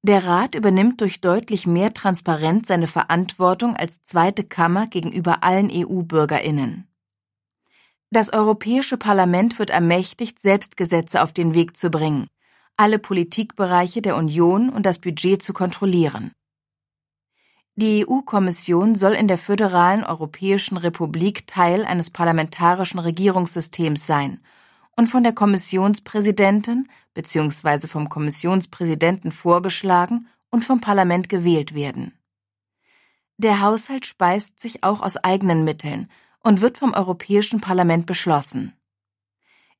Der 0.01 0.25
Rat 0.25 0.55
übernimmt 0.55 1.01
durch 1.01 1.19
deutlich 1.19 1.67
mehr 1.67 1.93
Transparenz 1.93 2.69
seine 2.69 2.87
Verantwortung 2.87 3.75
als 3.75 4.01
zweite 4.01 4.45
Kammer 4.45 4.87
gegenüber 4.87 5.43
allen 5.43 5.69
EU-Bürgerinnen. 5.69 6.87
Das 8.13 8.31
Europäische 8.31 8.95
Parlament 8.95 9.57
wird 9.57 9.71
ermächtigt, 9.71 10.39
selbst 10.39 10.77
Gesetze 10.77 11.23
auf 11.23 11.33
den 11.33 11.55
Weg 11.55 11.75
zu 11.75 11.89
bringen, 11.89 12.27
alle 12.77 12.99
Politikbereiche 12.99 14.03
der 14.03 14.17
Union 14.17 14.69
und 14.69 14.85
das 14.85 14.99
Budget 14.99 15.41
zu 15.41 15.51
kontrollieren. 15.51 16.31
Die 17.73 18.05
EU-Kommission 18.07 18.93
soll 18.93 19.13
in 19.13 19.27
der 19.27 19.39
föderalen 19.39 20.03
Europäischen 20.03 20.77
Republik 20.77 21.47
Teil 21.47 21.85
eines 21.85 22.11
parlamentarischen 22.11 22.99
Regierungssystems 22.99 24.05
sein 24.05 24.41
und 24.95 25.07
von 25.07 25.23
der 25.23 25.33
Kommissionspräsidentin 25.33 26.89
bzw. 27.15 27.87
vom 27.87 28.09
Kommissionspräsidenten 28.09 29.31
vorgeschlagen 29.31 30.27
und 30.51 30.63
vom 30.63 30.81
Parlament 30.81 31.29
gewählt 31.29 31.73
werden. 31.73 32.13
Der 33.37 33.61
Haushalt 33.61 34.05
speist 34.05 34.59
sich 34.59 34.83
auch 34.83 35.01
aus 35.01 35.17
eigenen 35.17 35.63
Mitteln 35.63 36.11
und 36.43 36.61
wird 36.61 36.77
vom 36.77 36.93
Europäischen 36.93 37.61
Parlament 37.61 38.05
beschlossen. 38.05 38.73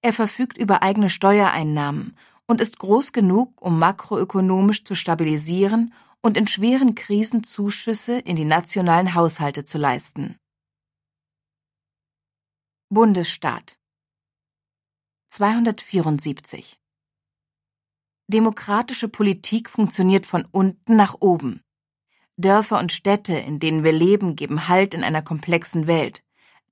Er 0.02 0.14
verfügt 0.14 0.58
über 0.58 0.82
eigene 0.82 1.10
Steuereinnahmen 1.10 2.18
und 2.48 2.60
ist 2.60 2.80
groß 2.80 3.14
genug, 3.14 3.62
um 3.62 3.80
makroökonomisch 3.80 4.84
zu 4.84 4.96
stabilisieren 4.96 5.94
und 6.22 6.38
in 6.38 6.48
schweren 6.48 6.96
Krisen 6.96 7.44
Zuschüsse 7.44 8.20
in 8.20 8.36
die 8.36 8.46
nationalen 8.46 9.14
Haushalte 9.14 9.64
zu 9.64 9.78
leisten. 9.78 10.38
Bundesstaat 12.90 13.78
274 15.30 16.80
Demokratische 18.28 19.10
Politik 19.10 19.70
funktioniert 19.70 20.26
von 20.26 20.46
unten 20.52 20.96
nach 20.96 21.16
oben. 21.20 21.62
Dörfer 22.38 22.80
und 22.80 22.92
Städte, 22.92 23.34
in 23.34 23.60
denen 23.60 23.84
wir 23.84 23.92
leben, 23.92 24.36
geben 24.36 24.68
Halt 24.68 24.94
in 24.94 25.04
einer 25.04 25.22
komplexen 25.22 25.88
Welt. 25.88 26.24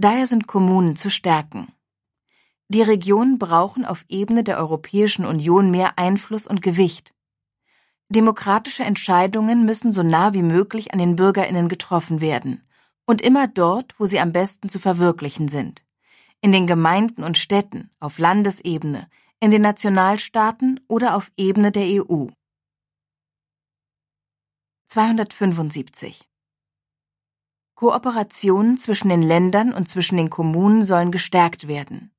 Daher 0.01 0.25
sind 0.25 0.47
Kommunen 0.47 0.95
zu 0.95 1.11
stärken. 1.11 1.71
Die 2.69 2.81
Regionen 2.81 3.37
brauchen 3.37 3.85
auf 3.85 4.03
Ebene 4.09 4.43
der 4.43 4.57
Europäischen 4.57 5.25
Union 5.25 5.69
mehr 5.69 5.99
Einfluss 5.99 6.47
und 6.47 6.63
Gewicht. 6.63 7.13
Demokratische 8.09 8.83
Entscheidungen 8.83 9.63
müssen 9.63 9.93
so 9.93 10.01
nah 10.01 10.33
wie 10.33 10.41
möglich 10.41 10.91
an 10.91 10.97
den 10.97 11.15
Bürgerinnen 11.15 11.67
getroffen 11.67 12.19
werden 12.19 12.67
und 13.05 13.21
immer 13.21 13.47
dort, 13.47 13.93
wo 13.99 14.07
sie 14.07 14.19
am 14.19 14.31
besten 14.31 14.69
zu 14.69 14.79
verwirklichen 14.79 15.49
sind. 15.49 15.85
In 16.41 16.51
den 16.51 16.65
Gemeinden 16.65 17.23
und 17.23 17.37
Städten, 17.37 17.91
auf 17.99 18.17
Landesebene, 18.17 19.07
in 19.39 19.51
den 19.51 19.61
Nationalstaaten 19.61 20.79
oder 20.87 21.15
auf 21.15 21.31
Ebene 21.37 21.71
der 21.71 22.03
EU. 22.03 22.25
275 24.87 26.30
Kooperationen 27.81 28.77
zwischen 28.77 29.09
den 29.09 29.23
Ländern 29.23 29.73
und 29.73 29.89
zwischen 29.89 30.15
den 30.15 30.29
Kommunen 30.29 30.83
sollen 30.83 31.11
gestärkt 31.11 31.67
werden. 31.67 32.11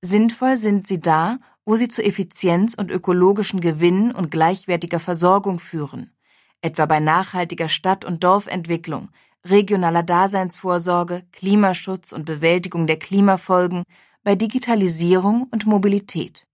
Sinnvoll 0.00 0.56
sind 0.56 0.86
sie 0.86 0.98
da, 0.98 1.40
wo 1.66 1.76
sie 1.76 1.88
zu 1.88 2.02
Effizienz 2.02 2.72
und 2.72 2.90
ökologischen 2.90 3.60
Gewinnen 3.60 4.12
und 4.12 4.30
gleichwertiger 4.30 4.98
Versorgung 4.98 5.58
führen, 5.58 6.16
etwa 6.62 6.86
bei 6.86 7.00
nachhaltiger 7.00 7.68
Stadt- 7.68 8.06
und 8.06 8.24
Dorfentwicklung, 8.24 9.10
regionaler 9.44 10.02
Daseinsvorsorge, 10.02 11.26
Klimaschutz 11.32 12.12
und 12.12 12.24
Bewältigung 12.24 12.86
der 12.86 12.98
Klimafolgen, 12.98 13.82
bei 14.22 14.36
Digitalisierung 14.36 15.48
und 15.50 15.66
Mobilität. 15.66 16.46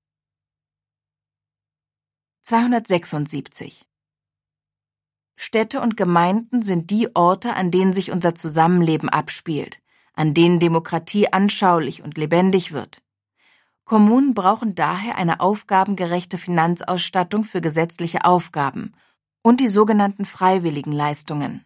276 2.43 3.87
Städte 5.37 5.81
und 5.81 5.97
Gemeinden 5.97 6.63
sind 6.63 6.91
die 6.91 7.15
Orte, 7.15 7.55
an 7.55 7.71
denen 7.71 7.93
sich 7.93 8.11
unser 8.11 8.35
Zusammenleben 8.35 9.09
abspielt, 9.09 9.81
an 10.15 10.35
denen 10.35 10.61
Demokratie 10.61 11.33
anschaulich 11.33 12.03
und 12.03 12.17
lebendig 12.17 12.73
wird. 12.73 13.03
Kommunen 13.85 14.33
brauchen 14.33 14.75
daher 14.75 15.19
eine 15.19 15.41
aufgabengerechte 15.41 16.39
Finanzausstattung 16.39 17.45
für 17.45 17.61
gesetzliche 17.61 18.25
Aufgaben 18.25 18.95
und 19.43 19.61
die 19.61 19.69
sogenannten 19.69 20.25
freiwilligen 20.25 20.93
Leistungen. 20.93 21.65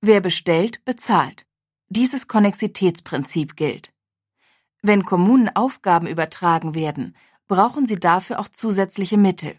Wer 0.00 0.20
bestellt, 0.20 0.84
bezahlt. 0.84 1.46
Dieses 1.88 2.28
Konnexitätsprinzip 2.28 3.56
gilt. 3.56 3.94
Wenn 4.82 5.04
Kommunen 5.04 5.48
Aufgaben 5.56 6.06
übertragen 6.06 6.74
werden, 6.74 7.16
brauchen 7.48 7.86
sie 7.86 7.98
dafür 7.98 8.38
auch 8.38 8.48
zusätzliche 8.48 9.16
Mittel. 9.16 9.56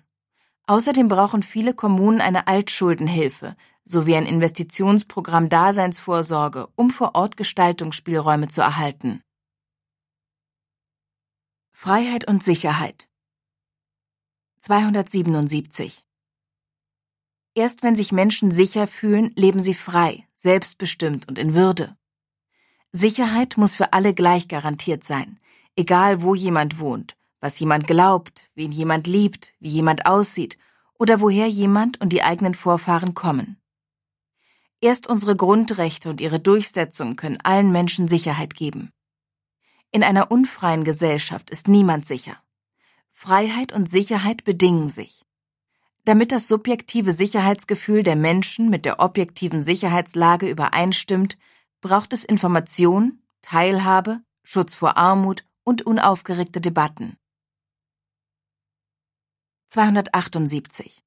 Außerdem 0.70 1.08
brauchen 1.08 1.42
viele 1.42 1.74
Kommunen 1.74 2.22
eine 2.22 2.46
Altschuldenhilfe 2.46 3.56
sowie 3.86 4.16
ein 4.16 4.28
Investitionsprogramm 4.28 5.50
Daseinsvorsorge, 5.50 6.68
um 6.76 6.92
vor 6.92 7.16
Ort 7.16 7.38
Gestaltungsspielräume 7.38 8.50
zu 8.50 8.62
erhalten. 8.62 9.24
Freiheit 11.74 12.28
und 12.28 12.44
Sicherheit 12.44 13.10
277 14.60 16.06
Erst 17.56 17.82
wenn 17.82 17.96
sich 17.96 18.12
Menschen 18.12 18.52
sicher 18.52 18.86
fühlen, 18.86 19.32
leben 19.36 19.60
sie 19.60 19.74
frei, 19.74 20.28
selbstbestimmt 20.36 21.28
und 21.28 21.40
in 21.40 21.56
Würde. 21.56 21.98
Sicherheit 22.92 23.58
muss 23.58 23.74
für 23.74 23.94
alle 23.94 24.14
gleich 24.14 24.48
garantiert 24.48 25.04
sein, 25.04 25.40
egal 25.76 26.22
wo 26.22 26.36
jemand 26.36 26.78
wohnt, 26.78 27.16
was 27.42 27.60
jemand 27.60 27.88
glaubt, 27.88 28.50
wen 28.56 28.72
jemand 28.72 29.08
liebt, 29.08 29.54
wie 29.60 29.70
jemand 29.70 30.06
aussieht 30.06 30.58
oder 30.98 31.22
woher 31.22 31.48
jemand 31.48 32.00
und 32.02 32.10
die 32.10 32.24
eigenen 32.24 32.54
Vorfahren 32.54 33.14
kommen. 33.14 33.58
Erst 34.82 35.08
unsere 35.08 35.36
Grundrechte 35.36 36.10
und 36.10 36.22
ihre 36.22 36.40
Durchsetzung 36.40 37.16
können 37.16 37.40
allen 37.42 37.72
Menschen 37.72 38.08
Sicherheit 38.08 38.54
geben. 38.54 38.92
In 39.92 40.04
einer 40.04 40.32
unfreien 40.32 40.84
Gesellschaft 40.84 41.50
ist 41.50 41.68
niemand 41.68 42.06
sicher. 42.06 42.38
Freiheit 43.12 43.74
und 43.74 43.90
Sicherheit 43.90 44.44
bedingen 44.44 44.90
sich. 44.90 45.26
Damit 46.06 46.32
das 46.32 46.48
subjektive 46.48 47.12
Sicherheitsgefühl 47.12 48.04
der 48.04 48.16
Menschen 48.16 48.70
mit 48.70 48.86
der 48.86 49.00
objektiven 49.00 49.62
Sicherheitslage 49.62 50.50
übereinstimmt, 50.50 51.38
braucht 51.82 52.14
es 52.14 52.24
Information, 52.24 53.22
Teilhabe, 53.42 54.22
Schutz 54.44 54.76
vor 54.76 54.98
Armut 54.98 55.44
und 55.64 55.86
unaufgeregte 55.86 56.62
Debatten. 56.62 57.18
278 59.72 61.04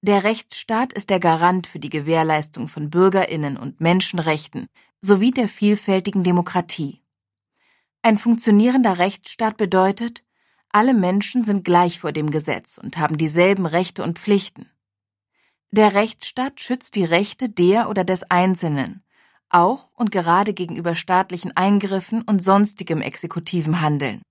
Der 0.00 0.24
Rechtsstaat 0.24 0.94
ist 0.94 1.10
der 1.10 1.20
Garant 1.20 1.66
für 1.66 1.78
die 1.78 1.90
Gewährleistung 1.90 2.66
von 2.66 2.88
Bürgerinnen 2.88 3.58
und 3.58 3.78
Menschenrechten 3.78 4.68
sowie 5.02 5.30
der 5.30 5.46
vielfältigen 5.46 6.24
Demokratie. 6.24 7.02
Ein 8.00 8.16
funktionierender 8.16 8.96
Rechtsstaat 8.96 9.58
bedeutet, 9.58 10.24
alle 10.70 10.94
Menschen 10.94 11.44
sind 11.44 11.62
gleich 11.62 12.00
vor 12.00 12.12
dem 12.12 12.30
Gesetz 12.30 12.78
und 12.78 12.96
haben 12.96 13.18
dieselben 13.18 13.66
Rechte 13.66 14.02
und 14.02 14.18
Pflichten. 14.18 14.70
Der 15.72 15.92
Rechtsstaat 15.92 16.58
schützt 16.58 16.94
die 16.94 17.04
Rechte 17.04 17.50
der 17.50 17.90
oder 17.90 18.02
des 18.02 18.30
Einzelnen, 18.30 19.04
auch 19.50 19.90
und 19.92 20.10
gerade 20.10 20.54
gegenüber 20.54 20.94
staatlichen 20.94 21.54
Eingriffen 21.54 22.22
und 22.22 22.42
sonstigem 22.42 23.02
exekutivem 23.02 23.82
Handeln. 23.82 24.22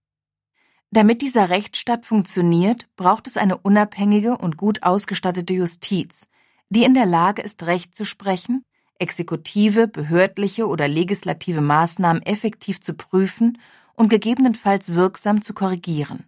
Damit 0.91 1.21
dieser 1.21 1.49
Rechtsstaat 1.49 2.05
funktioniert, 2.05 2.87
braucht 2.95 3.27
es 3.27 3.37
eine 3.37 3.57
unabhängige 3.57 4.37
und 4.37 4.57
gut 4.57 4.81
ausgestattete 4.81 5.53
Justiz, 5.53 6.27
die 6.69 6.83
in 6.83 6.95
der 6.95 7.05
Lage 7.05 7.43
ist, 7.43 7.63
Recht 7.63 7.95
zu 7.95 8.05
sprechen, 8.05 8.63
exekutive, 8.97 9.87
behördliche 9.87 10.67
oder 10.67 10.87
legislative 10.87 11.61
Maßnahmen 11.61 12.23
effektiv 12.23 12.81
zu 12.81 12.95
prüfen 12.95 13.59
und 13.93 14.09
gegebenenfalls 14.09 14.95
wirksam 14.95 15.41
zu 15.41 15.53
korrigieren. 15.53 16.25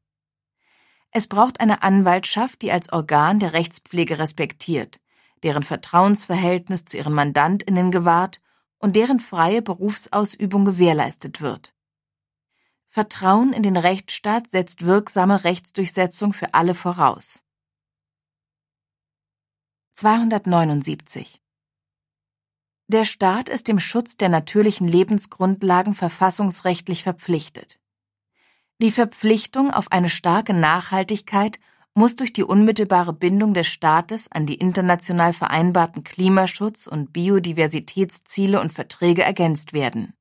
Es 1.10 1.28
braucht 1.28 1.60
eine 1.60 1.82
Anwaltschaft, 1.82 2.62
die 2.62 2.72
als 2.72 2.94
Organ 2.94 3.40
der 3.40 3.54
Rechtspflege 3.54 4.20
respektiert, 4.20 5.02
deren 5.44 5.64
Vertrauensverhältnis 5.64 6.86
zu 6.86 6.98
ihren 6.98 7.14
Mandantinnen 7.14 7.92
gewahrt 7.92 8.40
und 8.78 8.96
deren 8.96 9.20
freie 9.20 9.62
Berufsausübung 9.62 10.66
gewährleistet 10.66 11.42
wird. 11.42 11.74
Vertrauen 12.94 13.54
in 13.54 13.64
den 13.64 13.78
Rechtsstaat 13.78 14.50
setzt 14.50 14.86
wirksame 14.86 15.46
Rechtsdurchsetzung 15.46 16.34
für 16.34 16.54
alle 16.54 16.76
voraus. 16.76 17.42
279 19.94 21.42
Der 22.90 23.06
Staat 23.06 23.48
ist 23.48 23.70
dem 23.70 23.80
Schutz 23.80 24.18
der 24.18 24.28
natürlichen 24.28 24.90
Lebensgrundlagen 24.90 25.94
verfassungsrechtlich 25.94 27.04
verpflichtet. 27.04 27.80
Die 28.82 28.92
Verpflichtung 28.92 29.72
auf 29.72 29.90
eine 29.94 30.10
starke 30.10 30.54
Nachhaltigkeit 30.54 31.62
muss 31.94 32.18
durch 32.18 32.34
die 32.34 32.44
unmittelbare 32.44 33.14
Bindung 33.14 33.54
des 33.54 33.68
Staates 33.68 34.30
an 34.34 34.46
die 34.46 34.56
international 34.56 35.32
vereinbarten 35.32 36.04
Klimaschutz- 36.04 36.88
und 36.88 37.14
Biodiversitätsziele 37.14 38.60
und 38.60 38.74
Verträge 38.74 39.24
ergänzt 39.24 39.72
werden. 39.72 40.14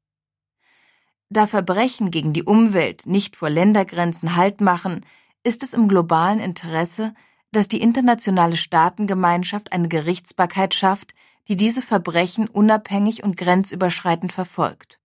Da 1.33 1.47
Verbrechen 1.47 2.11
gegen 2.11 2.33
die 2.33 2.43
Umwelt 2.43 3.07
nicht 3.07 3.37
vor 3.37 3.51
Ländergrenzen 3.51 4.35
Halt 4.35 4.61
machen, 4.61 5.07
ist 5.45 5.63
es 5.63 5.75
im 5.75 5.87
globalen 5.87 6.41
Interesse, 6.41 7.15
dass 7.53 7.69
die 7.69 7.81
internationale 7.81 8.57
Staatengemeinschaft 8.57 9.73
eine 9.73 9.89
Gerichtsbarkeit 9.89 10.75
schafft, 10.75 11.15
die 11.47 11.55
diese 11.55 11.83
Verbrechen 11.83 12.49
unabhängig 12.49 13.23
und 13.23 13.37
grenzüberschreitend 13.37 14.33
verfolgt. 14.33 14.99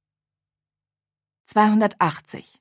280 1.46 2.60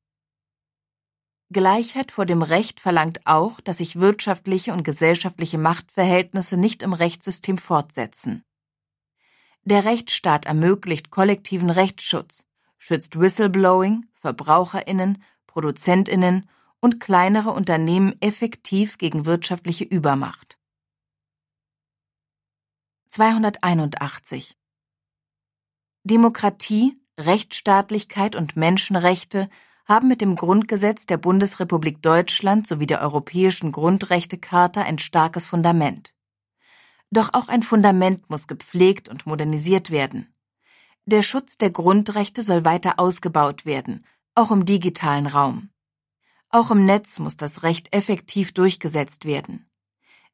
Gleichheit 1.51 2.13
vor 2.13 2.27
dem 2.27 2.43
Recht 2.43 2.81
verlangt 2.81 3.27
auch, 3.27 3.61
dass 3.61 3.79
sich 3.79 3.97
wirtschaftliche 3.97 4.75
und 4.75 4.83
gesellschaftliche 4.83 5.57
Machtverhältnisse 5.57 6.59
nicht 6.59 6.83
im 6.83 6.93
Rechtssystem 6.93 7.57
fortsetzen. 7.57 8.45
Der 9.63 9.87
Rechtsstaat 9.87 10.45
ermöglicht 10.45 11.11
kollektiven 11.11 11.71
Rechtsschutz, 11.71 12.45
schützt 12.79 13.19
Whistleblowing, 13.19 14.07
Verbraucherinnen, 14.15 15.23
Produzentinnen 15.47 16.49
und 16.81 17.01
kleinere 17.01 17.51
Unternehmen 17.51 18.15
effektiv 18.21 18.99
gegen 18.99 19.25
wirtschaftliche 19.25 19.85
Übermacht. 19.85 20.59
281 23.09 24.57
Demokratie, 26.03 27.01
Rechtsstaatlichkeit 27.19 28.37
und 28.37 28.57
Menschenrechte 28.57 29.49
haben 29.87 30.09
mit 30.09 30.21
dem 30.21 30.35
Grundgesetz 30.35 31.07
der 31.07 31.17
Bundesrepublik 31.17 32.03
Deutschland 32.03 32.67
sowie 32.67 32.87
der 32.87 33.01
Europäischen 33.01 33.71
Grundrechtecharta 33.71 34.83
ein 34.83 34.99
starkes 34.99 35.47
Fundament. 35.47 36.13
Doch 37.11 37.31
auch 37.33 37.49
ein 37.49 37.63
Fundament 37.63 38.29
muss 38.29 38.49
gepflegt 38.49 39.09
und 39.09 39.27
modernisiert 39.27 39.91
werden. 39.91 40.34
Der 41.07 41.21
Schutz 41.21 41.59
der 41.59 41.71
Grundrechte 41.71 42.43
soll 42.43 42.65
weiter 42.65 42.99
ausgebaut 42.99 43.67
werden, 43.67 44.07
auch 44.35 44.51
im 44.51 44.65
digitalen 44.65 45.27
Raum. 45.27 45.69
Auch 46.49 46.71
im 46.71 46.87
Netz 46.87 47.19
muss 47.19 47.37
das 47.37 47.63
Recht 47.63 47.95
effektiv 47.95 48.55
durchgesetzt 48.55 49.27
werden. 49.27 49.69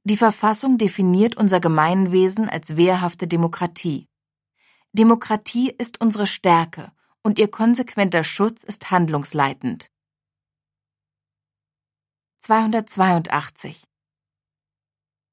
Die 0.04 0.16
Verfassung 0.16 0.78
definiert 0.78 1.36
unser 1.36 1.58
Gemeinwesen 1.58 2.48
als 2.48 2.76
wehrhafte 2.76 3.26
Demokratie. 3.26 4.06
Demokratie 4.92 5.70
ist 5.76 6.00
unsere 6.00 6.28
Stärke 6.28 6.92
und 7.24 7.40
ihr 7.40 7.50
konsequenter 7.50 8.22
Schutz 8.22 8.62
ist 8.62 8.92
handlungsleitend. 8.92 9.90
282 12.38 13.84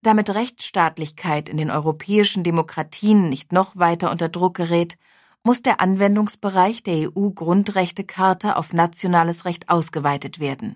Damit 0.01 0.31
Rechtsstaatlichkeit 0.31 1.47
in 1.47 1.57
den 1.57 1.69
europäischen 1.69 2.43
Demokratien 2.43 3.29
nicht 3.29 3.51
noch 3.51 3.75
weiter 3.75 4.09
unter 4.09 4.29
Druck 4.29 4.55
gerät, 4.55 4.97
muss 5.43 5.61
der 5.61 5.79
Anwendungsbereich 5.79 6.83
der 6.83 7.09
EU-Grundrechtecharta 7.09 8.53
auf 8.53 8.73
nationales 8.73 9.45
Recht 9.45 9.69
ausgeweitet 9.69 10.39
werden. 10.39 10.75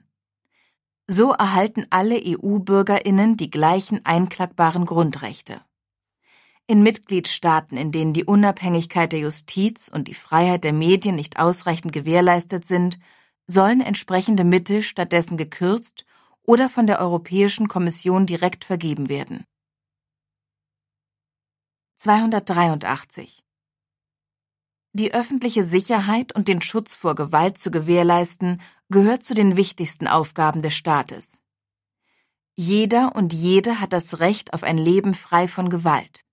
So 1.08 1.34
erhalten 1.34 1.86
alle 1.90 2.22
EU-Bürgerinnen 2.24 3.36
die 3.36 3.50
gleichen 3.50 4.06
einklagbaren 4.06 4.86
Grundrechte. 4.86 5.62
In 6.68 6.84
Mitgliedstaaten, 6.84 7.76
in 7.76 7.92
denen 7.92 8.14
die 8.14 8.24
Unabhängigkeit 8.24 9.12
der 9.12 9.20
Justiz 9.20 9.90
und 9.90 10.08
die 10.08 10.14
Freiheit 10.14 10.64
der 10.64 10.72
Medien 10.72 11.18
nicht 11.18 11.38
ausreichend 11.38 11.92
gewährleistet 11.92 12.66
sind, 12.66 12.98
sollen 13.46 13.82
entsprechende 13.82 14.46
Mittel 14.46 14.82
stattdessen 14.82 15.36
gekürzt 15.36 16.06
oder 16.44 16.70
von 16.70 16.88
der 16.88 17.00
Europäischen 17.00 17.68
Kommission 17.68 18.26
direkt 18.26 18.64
vergeben 18.64 19.10
werden. 19.10 19.46
283 21.98 23.44
Die 24.94 25.14
öffentliche 25.14 25.64
Sicherheit 25.64 26.36
und 26.36 26.50
den 26.50 26.62
Schutz 26.62 26.96
vor 26.96 27.16
Gewalt 27.16 27.58
zu 27.58 27.72
gewährleisten, 27.72 28.62
gehört 28.90 29.24
zu 29.24 29.34
den 29.34 29.56
wichtigsten 29.56 30.06
Aufgaben 30.08 30.62
des 30.62 30.74
Staates. 30.74 31.42
Jeder 32.56 33.16
und 33.16 33.32
jede 33.32 33.80
hat 33.80 33.94
das 33.94 34.20
Recht 34.20 34.54
auf 34.54 34.64
ein 34.64 34.78
Leben 34.78 35.14
frei 35.14 35.48
von 35.48 35.70
Gewalt. 35.70 36.26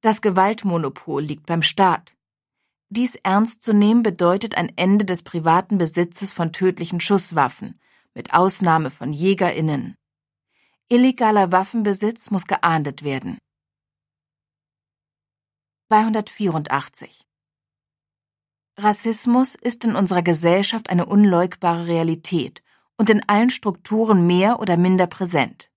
Das 0.00 0.20
Gewaltmonopol 0.20 1.22
liegt 1.22 1.46
beim 1.46 1.62
Staat. 1.62 2.16
Dies 2.88 3.14
ernst 3.14 3.62
zu 3.62 3.72
nehmen 3.72 4.02
bedeutet 4.02 4.56
ein 4.56 4.72
Ende 4.76 5.04
des 5.04 5.22
privaten 5.22 5.78
Besitzes 5.78 6.32
von 6.32 6.52
tödlichen 6.52 7.00
Schusswaffen, 7.00 7.80
mit 8.12 8.34
Ausnahme 8.34 8.90
von 8.90 9.12
Jägerinnen. 9.12 9.96
Illegaler 10.88 11.52
Waffenbesitz 11.52 12.30
muss 12.30 12.46
geahndet 12.46 13.04
werden. 13.04 13.38
284 15.88 17.24
Rassismus 18.76 19.54
ist 19.54 19.84
in 19.84 19.94
unserer 19.94 20.22
Gesellschaft 20.22 20.90
eine 20.90 21.06
unleugbare 21.06 21.86
Realität 21.86 22.62
und 22.96 23.08
in 23.08 23.22
allen 23.28 23.50
Strukturen 23.50 24.26
mehr 24.26 24.58
oder 24.58 24.76
minder 24.76 25.06
präsent. 25.06 25.70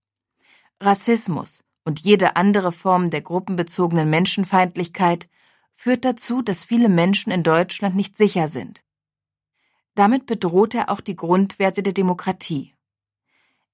Rassismus 0.82 1.64
und 1.86 2.00
jede 2.00 2.36
andere 2.36 2.72
Form 2.72 3.10
der 3.10 3.22
gruppenbezogenen 3.22 4.10
Menschenfeindlichkeit 4.10 5.30
führt 5.76 6.06
dazu, 6.06 6.42
dass 6.42 6.64
viele 6.64 6.90
Menschen 6.90 7.32
in 7.32 7.44
Deutschland 7.44 7.96
nicht 7.96 8.18
sicher 8.18 8.48
sind. 8.48 8.84
Damit 9.94 10.26
bedroht 10.26 10.74
er 10.74 10.90
auch 10.90 11.02
die 11.02 11.16
Grundwerte 11.16 11.84
der 11.84 11.94
Demokratie. 11.94 12.74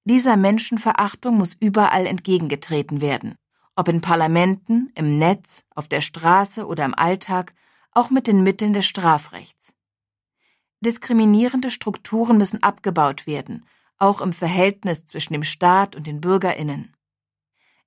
Dieser 0.04 0.36
Menschenverachtung 0.36 1.36
muss 1.36 1.54
überall 1.54 2.06
entgegengetreten 2.06 3.00
werden, 3.00 3.36
ob 3.74 3.88
in 3.88 4.02
Parlamenten, 4.02 4.92
im 4.94 5.18
Netz, 5.18 5.64
auf 5.74 5.88
der 5.88 6.02
Straße 6.02 6.66
oder 6.66 6.84
im 6.84 6.94
Alltag, 6.94 7.54
auch 7.94 8.10
mit 8.10 8.26
den 8.26 8.42
Mitteln 8.42 8.72
des 8.72 8.86
Strafrechts. 8.86 9.74
Diskriminierende 10.80 11.70
Strukturen 11.70 12.36
müssen 12.36 12.62
abgebaut 12.62 13.26
werden, 13.26 13.64
auch 13.96 14.20
im 14.20 14.32
Verhältnis 14.32 15.06
zwischen 15.06 15.32
dem 15.32 15.44
Staat 15.44 15.96
und 15.96 16.06
den 16.06 16.20
Bürgerinnen. 16.20 16.94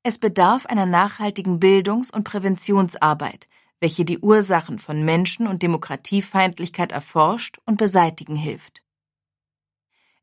Es 0.03 0.17
bedarf 0.17 0.65
einer 0.65 0.85
nachhaltigen 0.85 1.59
Bildungs- 1.59 2.09
und 2.09 2.23
Präventionsarbeit, 2.23 3.47
welche 3.79 4.05
die 4.05 4.19
Ursachen 4.19 4.79
von 4.79 5.03
Menschen- 5.03 5.47
und 5.47 5.61
Demokratiefeindlichkeit 5.61 6.91
erforscht 6.91 7.59
und 7.65 7.77
beseitigen 7.77 8.35
hilft. 8.35 8.81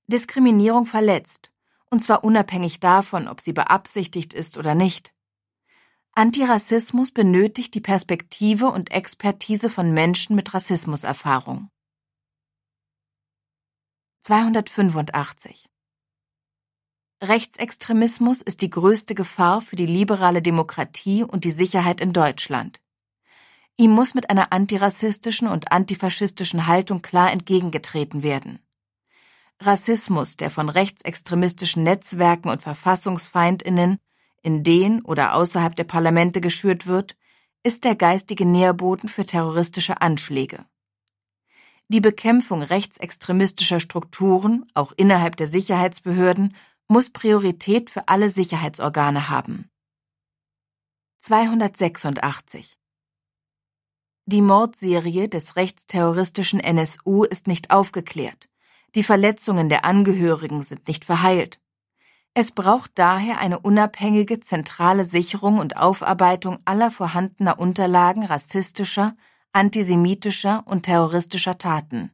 Diskriminierung 0.06 0.86
verletzt, 0.86 1.50
und 1.90 2.02
zwar 2.02 2.24
unabhängig 2.24 2.80
davon, 2.80 3.28
ob 3.28 3.40
sie 3.40 3.52
beabsichtigt 3.52 4.34
ist 4.34 4.58
oder 4.58 4.74
nicht. 4.74 5.14
Antirassismus 6.16 7.10
benötigt 7.10 7.74
die 7.74 7.80
Perspektive 7.80 8.68
und 8.68 8.92
Expertise 8.92 9.68
von 9.68 9.92
Menschen 9.92 10.36
mit 10.36 10.54
Rassismuserfahrung. 10.54 11.70
285 14.20 15.68
Rechtsextremismus 17.20 18.42
ist 18.42 18.62
die 18.62 18.70
größte 18.70 19.16
Gefahr 19.16 19.60
für 19.60 19.74
die 19.74 19.86
liberale 19.86 20.40
Demokratie 20.40 21.24
und 21.24 21.42
die 21.42 21.50
Sicherheit 21.50 22.00
in 22.00 22.12
Deutschland. 22.12 22.80
Ihm 23.76 23.90
muss 23.90 24.14
mit 24.14 24.30
einer 24.30 24.52
antirassistischen 24.52 25.48
und 25.48 25.72
antifaschistischen 25.72 26.68
Haltung 26.68 27.02
klar 27.02 27.32
entgegengetreten 27.32 28.22
werden. 28.22 28.60
Rassismus, 29.58 30.36
der 30.36 30.50
von 30.50 30.68
rechtsextremistischen 30.68 31.82
Netzwerken 31.82 32.50
und 32.50 32.62
Verfassungsfeindinnen 32.62 33.98
in 34.44 34.62
den 34.62 35.02
oder 35.02 35.34
außerhalb 35.34 35.74
der 35.74 35.82
Parlamente 35.84 36.40
geschürt 36.40 36.86
wird, 36.86 37.16
ist 37.64 37.82
der 37.82 37.96
geistige 37.96 38.46
Nährboden 38.46 39.08
für 39.08 39.26
terroristische 39.26 40.00
Anschläge. 40.00 40.64
Die 41.88 42.00
Bekämpfung 42.00 42.62
rechtsextremistischer 42.62 43.80
Strukturen, 43.80 44.64
auch 44.74 44.92
innerhalb 44.96 45.36
der 45.36 45.48
Sicherheitsbehörden, 45.48 46.54
muss 46.86 47.10
Priorität 47.10 47.90
für 47.90 48.06
alle 48.08 48.30
Sicherheitsorgane 48.30 49.28
haben. 49.28 49.68
286 51.18 52.78
die 54.26 54.40
Mordserie 54.40 55.28
des 55.28 55.56
rechtsterroristischen 55.56 56.58
NSU 56.58 57.24
ist 57.24 57.46
nicht 57.46 57.70
aufgeklärt. 57.70 58.48
Die 58.94 59.02
Verletzungen 59.02 59.68
der 59.68 59.84
Angehörigen 59.84 60.62
sind 60.62 60.88
nicht 60.88 61.04
verheilt. 61.04 61.60
Es 62.36 62.50
braucht 62.50 62.90
daher 62.96 63.38
eine 63.38 63.60
unabhängige 63.60 64.40
zentrale 64.40 65.04
Sicherung 65.04 65.58
und 65.58 65.76
Aufarbeitung 65.76 66.58
aller 66.64 66.90
vorhandener 66.90 67.60
Unterlagen 67.60 68.24
rassistischer, 68.24 69.14
antisemitischer 69.52 70.64
und 70.66 70.82
terroristischer 70.82 71.58
Taten. 71.58 72.10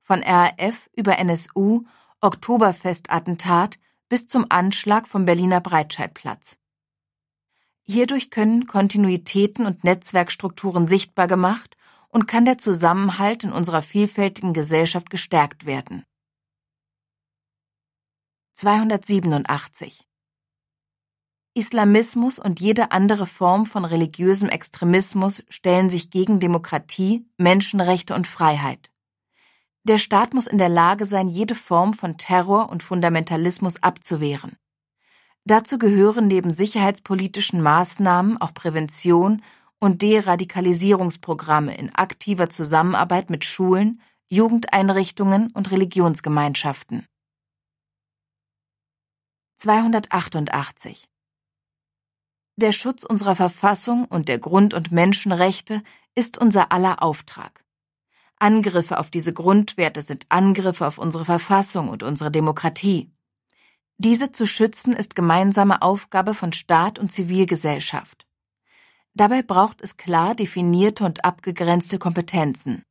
Von 0.00 0.24
RAF 0.24 0.90
über 0.96 1.18
NSU, 1.18 1.84
Oktoberfestattentat 2.20 3.78
bis 4.08 4.26
zum 4.26 4.46
Anschlag 4.48 5.06
vom 5.06 5.24
Berliner 5.24 5.60
Breitscheidplatz. 5.60 6.58
Hierdurch 7.82 8.30
können 8.30 8.66
Kontinuitäten 8.66 9.64
und 9.64 9.84
Netzwerkstrukturen 9.84 10.88
sichtbar 10.88 11.28
gemacht 11.28 11.76
und 12.08 12.26
kann 12.26 12.44
der 12.44 12.58
Zusammenhalt 12.58 13.44
in 13.44 13.52
unserer 13.52 13.82
vielfältigen 13.82 14.54
Gesellschaft 14.54 15.08
gestärkt 15.08 15.66
werden. 15.66 16.04
287 18.58 20.08
Islamismus 21.52 22.38
und 22.38 22.58
jede 22.58 22.90
andere 22.90 23.26
Form 23.26 23.66
von 23.66 23.84
religiösem 23.84 24.48
Extremismus 24.48 25.42
stellen 25.50 25.90
sich 25.90 26.08
gegen 26.08 26.40
Demokratie, 26.40 27.28
Menschenrechte 27.36 28.14
und 28.14 28.26
Freiheit. 28.26 28.90
Der 29.82 29.98
Staat 29.98 30.32
muss 30.32 30.46
in 30.46 30.56
der 30.56 30.70
Lage 30.70 31.04
sein, 31.04 31.28
jede 31.28 31.54
Form 31.54 31.92
von 31.92 32.16
Terror 32.16 32.70
und 32.70 32.82
Fundamentalismus 32.82 33.82
abzuwehren. 33.82 34.56
Dazu 35.44 35.76
gehören 35.76 36.26
neben 36.26 36.50
sicherheitspolitischen 36.50 37.60
Maßnahmen 37.60 38.40
auch 38.40 38.54
Prävention 38.54 39.42
und 39.80 40.00
Deradikalisierungsprogramme 40.00 41.76
in 41.76 41.94
aktiver 41.94 42.48
Zusammenarbeit 42.48 43.28
mit 43.28 43.44
Schulen, 43.44 44.00
Jugendeinrichtungen 44.28 45.50
und 45.52 45.70
Religionsgemeinschaften. 45.70 47.06
288 49.58 51.08
Der 52.56 52.72
Schutz 52.72 53.04
unserer 53.04 53.34
Verfassung 53.34 54.04
und 54.04 54.28
der 54.28 54.38
Grund- 54.38 54.74
und 54.74 54.92
Menschenrechte 54.92 55.82
ist 56.14 56.36
unser 56.36 56.72
aller 56.72 57.02
Auftrag. 57.02 57.64
Angriffe 58.38 58.98
auf 58.98 59.10
diese 59.10 59.32
Grundwerte 59.32 60.02
sind 60.02 60.26
Angriffe 60.28 60.86
auf 60.86 60.98
unsere 60.98 61.24
Verfassung 61.24 61.88
und 61.88 62.02
unsere 62.02 62.30
Demokratie. 62.30 63.10
Diese 63.96 64.30
zu 64.30 64.44
schützen 64.44 64.92
ist 64.92 65.16
gemeinsame 65.16 65.80
Aufgabe 65.80 66.34
von 66.34 66.52
Staat 66.52 66.98
und 66.98 67.10
Zivilgesellschaft. 67.10 68.26
Dabei 69.14 69.40
braucht 69.40 69.80
es 69.80 69.96
klar 69.96 70.34
definierte 70.34 71.02
und 71.02 71.24
abgegrenzte 71.24 71.98
Kompetenzen. 71.98 72.84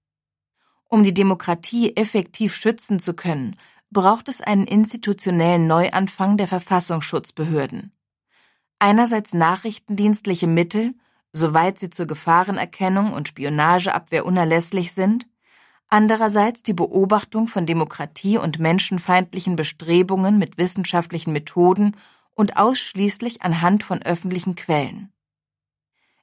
Um 0.86 1.04
die 1.04 1.14
Demokratie 1.14 1.96
effektiv 1.96 2.56
schützen 2.56 3.00
zu 3.00 3.14
können, 3.14 3.56
braucht 3.96 4.28
es 4.28 4.42
einen 4.42 4.68
institutionellen 4.68 5.68
Neuanfang 5.68 6.36
der 6.36 6.48
Verfassungsschutzbehörden. 6.48 7.94
Einerseits 8.78 9.34
nachrichtendienstliche 9.34 10.48
Mittel, 10.48 10.96
soweit 11.32 11.80
sie 11.80 11.90
zur 11.90 12.06
Gefahrenerkennung 12.06 13.14
und 13.14 13.30
Spionageabwehr 13.30 14.26
unerlässlich 14.26 14.92
sind, 14.92 15.28
andererseits 15.88 16.62
die 16.62 16.74
Beobachtung 16.74 17.48
von 17.48 17.66
Demokratie 17.66 18.38
und 18.38 18.60
menschenfeindlichen 18.60 19.56
Bestrebungen 19.56 20.38
mit 20.38 20.58
wissenschaftlichen 20.58 21.32
Methoden 21.32 21.96
und 22.32 22.58
ausschließlich 22.58 23.44
anhand 23.44 23.86
von 23.86 24.04
öffentlichen 24.04 24.56
Quellen. 24.56 25.14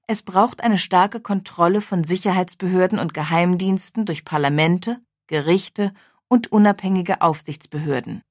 Es 0.06 0.20
braucht 0.20 0.62
eine 0.62 0.76
starke 0.76 1.20
Kontrolle 1.20 1.80
von 1.80 2.04
Sicherheitsbehörden 2.04 2.98
und 2.98 3.14
Geheimdiensten 3.14 4.04
durch 4.04 4.26
Parlamente, 4.26 5.00
Gerichte 5.26 5.94
und 6.32 6.50
unabhängige 6.50 7.20
Aufsichtsbehörden. 7.20 8.22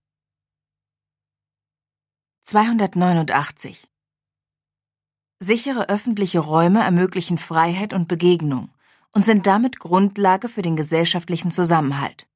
289 2.41 3.87
Sichere 5.39 5.87
öffentliche 5.87 6.39
Räume 6.39 6.79
ermöglichen 6.79 7.37
Freiheit 7.37 7.93
und 7.93 8.07
Begegnung 8.07 8.71
und 9.11 9.23
sind 9.23 9.45
damit 9.45 9.79
Grundlage 9.79 10.49
für 10.49 10.63
den 10.63 10.75
gesellschaftlichen 10.75 11.51
Zusammenhalt. 11.51 12.27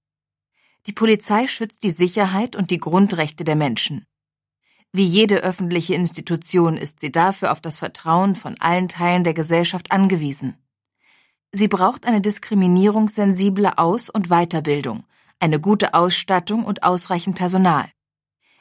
Die 0.86 0.94
Polizei 0.94 1.48
schützt 1.48 1.82
die 1.82 1.90
Sicherheit 1.90 2.56
und 2.56 2.70
die 2.70 2.78
Grundrechte 2.78 3.44
der 3.44 3.56
Menschen. 3.56 4.06
Wie 4.92 5.04
jede 5.04 5.38
öffentliche 5.38 5.96
Institution 5.96 6.78
ist 6.78 7.00
sie 7.00 7.12
dafür 7.12 7.52
auf 7.52 7.60
das 7.60 7.80
Vertrauen 7.80 8.36
von 8.36 8.56
allen 8.60 8.88
Teilen 8.88 9.24
der 9.24 9.34
Gesellschaft 9.34 9.92
angewiesen. 9.92 10.60
Sie 11.52 11.68
braucht 11.68 12.06
eine 12.06 12.22
diskriminierungssensible 12.22 13.80
Aus- 13.80 14.12
und 14.12 14.28
Weiterbildung, 14.28 15.06
eine 15.40 15.60
gute 15.60 15.94
Ausstattung 15.94 16.66
und 16.66 16.84
ausreichend 16.84 17.36
Personal. 17.36 17.90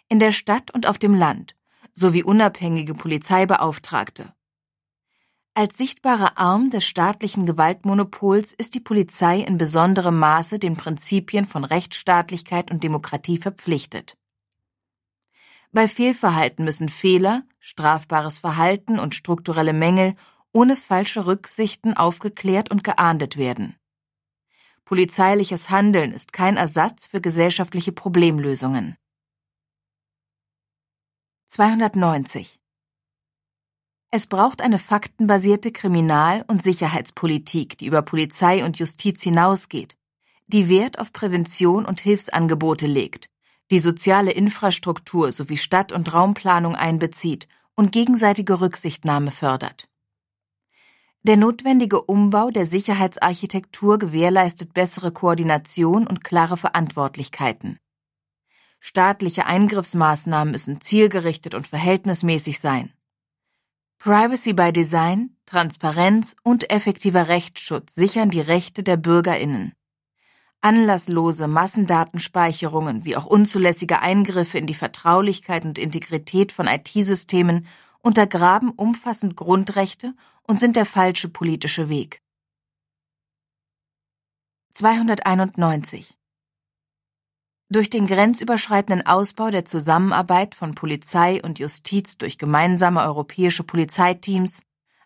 In 0.08 0.18
der 0.18 0.32
Stadt 0.32 0.70
und 0.72 0.86
auf 0.86 0.98
dem 0.98 1.14
Land 1.14 1.56
sowie 1.94 2.22
unabhängige 2.22 2.94
Polizeibeauftragte. 2.94 4.34
Als 5.56 5.78
sichtbarer 5.78 6.36
Arm 6.36 6.70
des 6.70 6.84
staatlichen 6.84 7.46
Gewaltmonopols 7.46 8.52
ist 8.52 8.74
die 8.74 8.80
Polizei 8.80 9.38
in 9.38 9.56
besonderem 9.56 10.18
Maße 10.18 10.58
den 10.58 10.76
Prinzipien 10.76 11.46
von 11.46 11.64
Rechtsstaatlichkeit 11.64 12.72
und 12.72 12.82
Demokratie 12.82 13.38
verpflichtet. 13.38 14.16
Bei 15.70 15.86
Fehlverhalten 15.86 16.64
müssen 16.64 16.88
Fehler, 16.88 17.44
strafbares 17.60 18.38
Verhalten 18.38 18.98
und 18.98 19.14
strukturelle 19.14 19.72
Mängel 19.72 20.16
ohne 20.52 20.76
falsche 20.76 21.26
Rücksichten 21.26 21.96
aufgeklärt 21.96 22.70
und 22.70 22.82
geahndet 22.84 23.36
werden. 23.36 23.76
Polizeiliches 24.84 25.70
Handeln 25.70 26.12
ist 26.12 26.32
kein 26.32 26.56
Ersatz 26.56 27.06
für 27.06 27.20
gesellschaftliche 27.20 27.92
Problemlösungen. 27.92 28.96
290 31.46 32.60
es 34.16 34.28
braucht 34.28 34.62
eine 34.62 34.78
faktenbasierte 34.78 35.72
Kriminal- 35.72 36.44
und 36.46 36.62
Sicherheitspolitik, 36.62 37.78
die 37.78 37.86
über 37.86 38.00
Polizei 38.02 38.64
und 38.64 38.78
Justiz 38.78 39.20
hinausgeht, 39.24 39.96
die 40.46 40.68
Wert 40.68 41.00
auf 41.00 41.12
Prävention 41.12 41.84
und 41.84 42.00
Hilfsangebote 42.00 42.86
legt, 42.86 43.28
die 43.72 43.80
soziale 43.80 44.30
Infrastruktur 44.30 45.32
sowie 45.32 45.56
Stadt- 45.56 45.90
und 45.90 46.14
Raumplanung 46.14 46.76
einbezieht 46.76 47.48
und 47.74 47.90
gegenseitige 47.90 48.60
Rücksichtnahme 48.60 49.32
fördert. 49.32 49.88
Der 51.26 51.38
notwendige 51.38 52.02
Umbau 52.02 52.50
der 52.50 52.66
Sicherheitsarchitektur 52.66 53.98
gewährleistet 53.98 54.74
bessere 54.74 55.10
Koordination 55.10 56.06
und 56.06 56.22
klare 56.22 56.58
Verantwortlichkeiten. 56.58 57.78
Staatliche 58.78 59.46
Eingriffsmaßnahmen 59.46 60.52
müssen 60.52 60.82
zielgerichtet 60.82 61.54
und 61.54 61.66
verhältnismäßig 61.66 62.60
sein. 62.60 62.92
Privacy 63.96 64.52
by 64.52 64.70
Design, 64.70 65.34
Transparenz 65.46 66.36
und 66.42 66.70
effektiver 66.70 67.26
Rechtsschutz 67.28 67.94
sichern 67.94 68.28
die 68.28 68.42
Rechte 68.42 68.82
der 68.82 68.98
Bürgerinnen. 68.98 69.72
Anlasslose 70.60 71.48
Massendatenspeicherungen 71.48 73.06
wie 73.06 73.16
auch 73.16 73.24
unzulässige 73.24 74.00
Eingriffe 74.00 74.58
in 74.58 74.66
die 74.66 74.74
Vertraulichkeit 74.74 75.64
und 75.64 75.78
Integrität 75.78 76.52
von 76.52 76.66
IT-Systemen 76.66 77.66
untergraben 78.04 78.70
umfassend 78.70 79.34
Grundrechte 79.36 80.14
und 80.42 80.60
sind 80.60 80.76
der 80.76 80.86
falsche 80.86 81.28
politische 81.28 81.88
Weg. 81.88 82.22
291 84.72 86.16
durch 87.70 87.90
den 87.90 88.06
grenzüberschreitenden 88.06 89.06
Ausbau 89.06 89.50
der 89.50 89.64
Zusammenarbeit 89.64 90.54
von 90.54 90.76
Polizei 90.76 91.42
und 91.42 91.58
Justiz 91.58 92.18
durch 92.18 92.38
gemeinsame 92.38 93.02
europäische 93.02 93.64
Polizeiteams, 93.64 94.62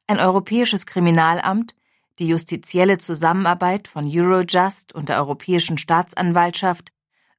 ein 0.07 0.19
europäisches 0.19 0.85
Kriminalamt, 0.85 1.75
die 2.19 2.27
justizielle 2.27 2.99
Zusammenarbeit 2.99 3.89
von 3.89 4.05
Eurojust 4.07 4.93
und 4.93 5.09
der 5.09 5.19
Europäischen 5.19 5.79
Staatsanwaltschaft 5.79 6.93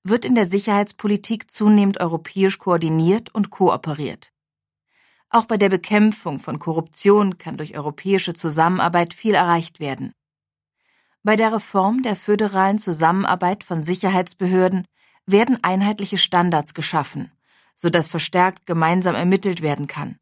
wird 0.03 0.25
in 0.25 0.33
der 0.33 0.45
Sicherheitspolitik 0.45 1.51
zunehmend 1.51 1.99
europäisch 1.99 2.57
koordiniert 2.57 3.33
und 3.35 3.49
kooperiert. 3.49 4.31
Auch 5.29 5.45
bei 5.45 5.57
der 5.57 5.69
Bekämpfung 5.69 6.39
von 6.39 6.57
Korruption 6.57 7.37
kann 7.37 7.57
durch 7.57 7.77
europäische 7.77 8.33
Zusammenarbeit 8.33 9.13
viel 9.13 9.35
erreicht 9.35 9.79
werden. 9.79 10.11
Bei 11.21 11.35
der 11.35 11.53
Reform 11.53 12.01
der 12.01 12.15
föderalen 12.15 12.79
Zusammenarbeit 12.79 13.63
von 13.63 13.83
Sicherheitsbehörden 13.83 14.85
werden 15.27 15.59
einheitliche 15.61 16.17
Standards 16.17 16.73
geschaffen, 16.73 17.31
sodass 17.75 18.07
verstärkt 18.07 18.65
gemeinsam 18.65 19.13
ermittelt 19.13 19.61
werden 19.61 19.85
kann. 19.85 20.17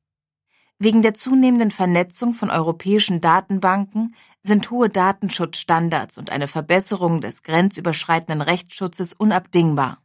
Wegen 0.79 1.01
der 1.01 1.13
zunehmenden 1.13 1.71
Vernetzung 1.71 2.33
von 2.33 2.49
europäischen 2.49 3.21
Datenbanken 3.21 4.13
sind 4.43 4.69
hohe 4.69 4.89
Datenschutzstandards 4.89 6.17
und 6.17 6.31
eine 6.31 6.47
Verbesserung 6.47 7.21
des 7.21 7.43
grenzüberschreitenden 7.43 8.41
Rechtsschutzes 8.41 9.13
unabdingbar. 9.13 9.99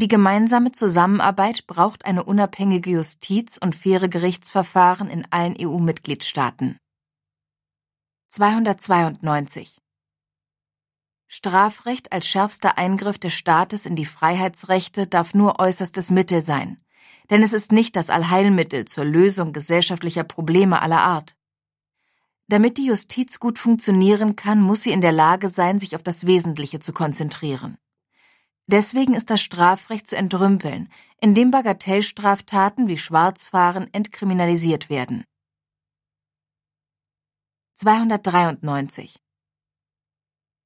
Die 0.00 0.08
gemeinsame 0.08 0.72
Zusammenarbeit 0.72 1.66
braucht 1.66 2.06
eine 2.06 2.24
unabhängige 2.24 2.88
Justiz 2.88 3.58
und 3.58 3.76
faire 3.76 4.08
Gerichtsverfahren 4.08 5.10
in 5.10 5.26
allen 5.30 5.54
EU-Mitgliedstaaten. 5.60 6.78
292 8.30 9.76
Strafrecht 11.26 12.12
als 12.12 12.26
schärfster 12.26 12.78
Eingriff 12.78 13.18
des 13.18 13.34
Staates 13.34 13.84
in 13.84 13.94
die 13.94 14.06
Freiheitsrechte 14.06 15.06
darf 15.06 15.34
nur 15.34 15.60
äußerstes 15.60 16.10
Mittel 16.10 16.40
sein, 16.40 16.80
denn 17.28 17.42
es 17.42 17.52
ist 17.52 17.70
nicht 17.70 17.94
das 17.94 18.08
Allheilmittel 18.08 18.86
zur 18.86 19.04
Lösung 19.04 19.52
gesellschaftlicher 19.52 20.24
Probleme 20.24 20.80
aller 20.80 21.02
Art. 21.02 21.36
Damit 22.48 22.78
die 22.78 22.86
Justiz 22.86 23.38
gut 23.38 23.58
funktionieren 23.58 24.34
kann, 24.34 24.62
muss 24.62 24.82
sie 24.82 24.92
in 24.92 25.02
der 25.02 25.12
Lage 25.12 25.50
sein, 25.50 25.78
sich 25.78 25.94
auf 25.94 26.02
das 26.02 26.24
Wesentliche 26.24 26.80
zu 26.80 26.94
konzentrieren. 26.94 27.76
Deswegen 28.72 29.14
ist 29.14 29.30
das 29.30 29.42
Strafrecht 29.42 30.06
zu 30.06 30.16
entrümpeln, 30.16 30.88
indem 31.20 31.50
Bagatellstraftaten 31.50 32.86
wie 32.86 32.98
Schwarzfahren 32.98 33.92
entkriminalisiert 33.92 34.88
werden. 34.88 35.24
293 37.74 39.18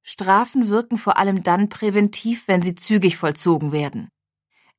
Strafen 0.03 0.67
wirken 0.67 0.99
vor 0.99 1.17
allem 1.17 1.41
dann 1.41 1.67
präventiv, 1.67 2.47
wenn 2.47 2.61
sie 2.61 2.75
zügig 2.75 3.17
vollzogen 3.17 3.71
werden. 3.71 4.09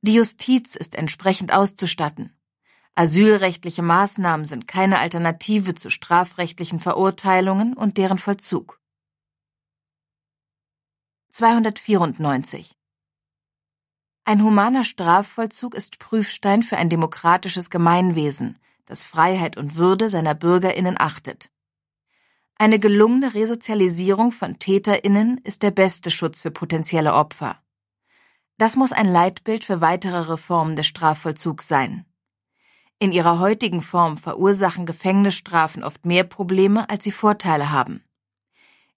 Die 0.02 0.14
Justiz 0.14 0.76
ist 0.76 0.94
entsprechend 0.94 1.52
auszustatten. 1.52 2.38
Asylrechtliche 2.94 3.82
Maßnahmen 3.82 4.46
sind 4.46 4.68
keine 4.68 5.00
Alternative 5.00 5.74
zu 5.74 5.90
strafrechtlichen 5.90 6.78
Verurteilungen 6.78 7.74
und 7.74 7.96
deren 7.96 8.18
Vollzug. 8.18 8.80
294 11.30 12.76
Ein 14.28 14.42
humaner 14.42 14.82
Strafvollzug 14.82 15.76
ist 15.76 16.00
Prüfstein 16.00 16.64
für 16.64 16.76
ein 16.76 16.88
demokratisches 16.88 17.70
Gemeinwesen, 17.70 18.58
das 18.84 19.04
Freiheit 19.04 19.56
und 19.56 19.76
Würde 19.76 20.10
seiner 20.10 20.34
Bürgerinnen 20.34 20.96
achtet. 20.98 21.48
Eine 22.56 22.80
gelungene 22.80 23.34
Resozialisierung 23.34 24.32
von 24.32 24.58
Täterinnen 24.58 25.38
ist 25.44 25.62
der 25.62 25.70
beste 25.70 26.10
Schutz 26.10 26.40
für 26.40 26.50
potenzielle 26.50 27.14
Opfer. 27.14 27.62
Das 28.58 28.74
muss 28.74 28.90
ein 28.90 29.06
Leitbild 29.06 29.62
für 29.64 29.80
weitere 29.80 30.18
Reformen 30.18 30.74
des 30.74 30.88
Strafvollzugs 30.88 31.68
sein. 31.68 32.04
In 32.98 33.12
ihrer 33.12 33.38
heutigen 33.38 33.80
Form 33.80 34.18
verursachen 34.18 34.86
Gefängnisstrafen 34.86 35.84
oft 35.84 36.04
mehr 36.04 36.24
Probleme, 36.24 36.90
als 36.90 37.04
sie 37.04 37.12
Vorteile 37.12 37.70
haben. 37.70 38.02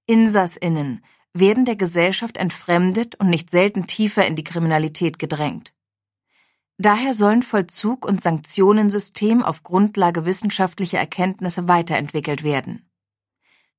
Insassinnen 0.08 1.04
werden 1.40 1.66
der 1.66 1.76
Gesellschaft 1.76 2.38
entfremdet 2.38 3.16
und 3.16 3.30
nicht 3.30 3.50
selten 3.50 3.88
tiefer 3.88 4.26
in 4.26 4.36
die 4.36 4.44
Kriminalität 4.44 5.20
gedrängt. 5.20 5.74
Daher 6.78 7.14
sollen 7.14 7.44
Vollzug 7.44 8.06
und 8.06 8.22
Sanktionensystem 8.22 9.44
auf 9.44 9.64
Grundlage 9.64 10.26
wissenschaftlicher 10.26 10.98
Erkenntnisse 10.98 11.68
weiterentwickelt 11.68 12.44
werden. 12.44 12.90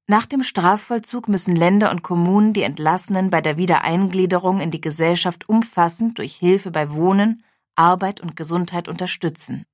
Nach 0.07 0.27
dem 0.27 0.43
Strafvollzug 0.43 1.29
müssen 1.29 1.55
Länder 1.55 1.91
und 1.93 2.03
Kommunen 2.03 2.53
die 2.53 2.63
Entlassenen 2.63 3.31
bei 3.31 3.41
der 3.41 3.57
Wiedereingliederung 3.57 4.61
in 4.61 4.71
die 4.71 4.81
Gesellschaft 4.81 5.49
umfassend 5.49 6.19
durch 6.19 6.35
Hilfe 6.35 6.71
bei 6.71 6.93
Wohnen, 6.93 7.45
Arbeit 7.77 8.21
und 8.21 8.37
Gesundheit 8.37 8.89
unterstützen. 8.89 9.65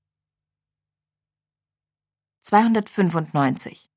295 2.42 3.90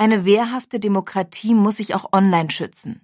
Eine 0.00 0.24
wehrhafte 0.24 0.78
Demokratie 0.78 1.54
muss 1.54 1.78
sich 1.78 1.92
auch 1.92 2.12
online 2.12 2.52
schützen. 2.52 3.00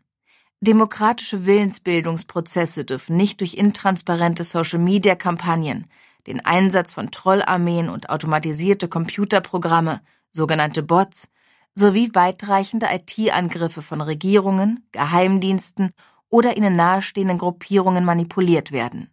Demokratische 0.61 1.44
Willensbildungsprozesse 1.44 2.85
dürfen 2.85 3.16
nicht 3.16 3.40
durch 3.40 3.54
intransparente 3.54 4.44
Social-Media-Kampagnen, 4.44 5.90
den 6.29 6.44
Einsatz 6.46 6.92
von 6.92 7.10
Trollarmeen 7.10 7.88
und 7.88 8.10
automatisierte 8.10 8.87
Computerprogramme, 8.87 10.02
sogenannte 10.31 10.85
Bots, 10.85 11.31
sowie 11.75 12.10
weitreichende 12.14 12.87
IT-Angriffe 12.88 13.83
von 13.83 14.00
Regierungen, 14.00 14.87
Geheimdiensten 14.92 15.90
oder 16.29 16.56
ihnen 16.56 16.77
nahestehenden 16.77 17.38
Gruppierungen 17.38 18.04
manipuliert 18.04 18.71
werden. 18.71 19.10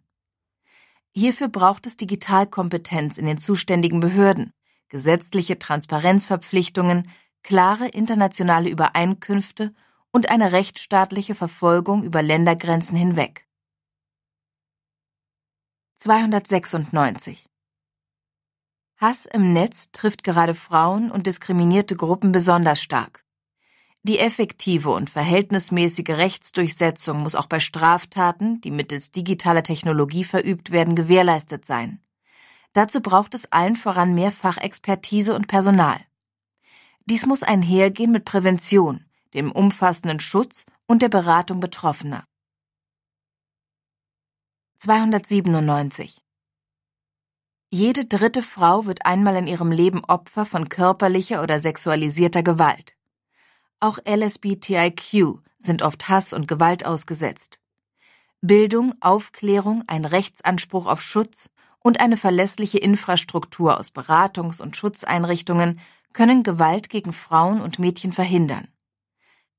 Hierfür 1.10 1.48
braucht 1.48 1.86
es 1.86 1.96
Digitalkompetenz 1.96 3.18
in 3.18 3.26
den 3.26 3.38
zuständigen 3.38 3.98
Behörden, 3.98 4.52
gesetzliche 4.88 5.58
Transparenzverpflichtungen, 5.58 7.08
klare 7.42 7.88
internationale 7.88 8.68
Übereinkünfte 8.68 9.74
und 10.10 10.30
eine 10.30 10.52
rechtsstaatliche 10.52 11.34
Verfolgung 11.34 12.02
über 12.02 12.22
Ländergrenzen 12.22 12.96
hinweg. 12.96 13.46
296 15.96 17.48
Hass 18.96 19.26
im 19.26 19.52
Netz 19.52 19.90
trifft 19.92 20.22
gerade 20.22 20.54
Frauen 20.54 21.10
und 21.10 21.26
diskriminierte 21.26 21.96
Gruppen 21.96 22.30
besonders 22.32 22.80
stark. 22.80 23.24
Die 24.04 24.18
effektive 24.18 24.90
und 24.90 25.10
verhältnismäßige 25.10 26.10
Rechtsdurchsetzung 26.10 27.20
muss 27.20 27.36
auch 27.36 27.46
bei 27.46 27.60
Straftaten, 27.60 28.60
die 28.60 28.72
mittels 28.72 29.12
digitaler 29.12 29.62
Technologie 29.62 30.24
verübt 30.24 30.72
werden, 30.72 30.96
gewährleistet 30.96 31.64
sein. 31.64 32.00
Dazu 32.72 33.00
braucht 33.00 33.34
es 33.34 33.50
allen 33.52 33.76
voran 33.76 34.12
mehr 34.14 34.32
Fachexpertise 34.32 35.34
und 35.34 35.46
Personal. 35.46 36.00
Dies 37.06 37.26
muss 37.26 37.42
einhergehen 37.42 38.12
mit 38.12 38.24
Prävention, 38.24 39.06
dem 39.34 39.50
umfassenden 39.50 40.20
Schutz 40.20 40.66
und 40.86 41.02
der 41.02 41.08
Beratung 41.08 41.58
Betroffener. 41.60 42.24
297 44.76 46.22
Jede 47.70 48.04
dritte 48.04 48.42
Frau 48.42 48.86
wird 48.86 49.06
einmal 49.06 49.36
in 49.36 49.46
ihrem 49.46 49.72
Leben 49.72 50.04
Opfer 50.04 50.44
von 50.44 50.68
körperlicher 50.68 51.42
oder 51.42 51.58
sexualisierter 51.58 52.42
Gewalt. 52.42 52.94
Auch 53.80 53.98
LSBTIQ 54.06 55.40
sind 55.58 55.82
oft 55.82 56.08
Hass 56.08 56.32
und 56.32 56.46
Gewalt 56.46 56.84
ausgesetzt. 56.84 57.58
Bildung, 58.42 58.94
Aufklärung, 59.00 59.84
ein 59.86 60.04
Rechtsanspruch 60.04 60.86
auf 60.86 61.00
Schutz 61.00 61.50
und 61.78 62.00
eine 62.00 62.16
verlässliche 62.16 62.78
Infrastruktur 62.78 63.78
aus 63.78 63.90
Beratungs- 63.90 64.60
und 64.60 64.76
Schutzeinrichtungen 64.76 65.80
können 66.12 66.42
Gewalt 66.42 66.88
gegen 66.88 67.12
Frauen 67.12 67.60
und 67.60 67.78
Mädchen 67.78 68.12
verhindern. 68.12 68.68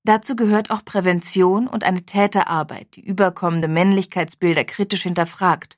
Dazu 0.04 0.36
gehört 0.36 0.70
auch 0.70 0.84
Prävention 0.84 1.68
und 1.68 1.84
eine 1.84 2.06
Täterarbeit, 2.06 2.95
die 2.95 3.06
überkommende 3.06 3.68
Männlichkeitsbilder 3.68 4.66
kritisch 4.66 5.04
hinterfragt. 5.04 5.78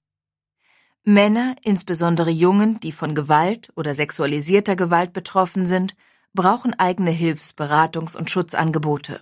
Männer, 1.03 1.55
insbesondere 1.61 2.32
Jungen, 2.32 2.80
die 2.80 2.91
von 2.91 3.13
Gewalt 3.13 3.71
oder 3.76 3.93
sexualisierter 3.93 4.76
Gewalt 4.76 5.13
betroffen 5.13 5.67
sind, 5.67 5.95
brauchen 6.34 6.73
eigene 6.73 7.11
Hilfs-, 7.11 7.53
Beratungs- 7.55 8.17
und 8.17 8.30
Schutzangebote. 8.32 9.21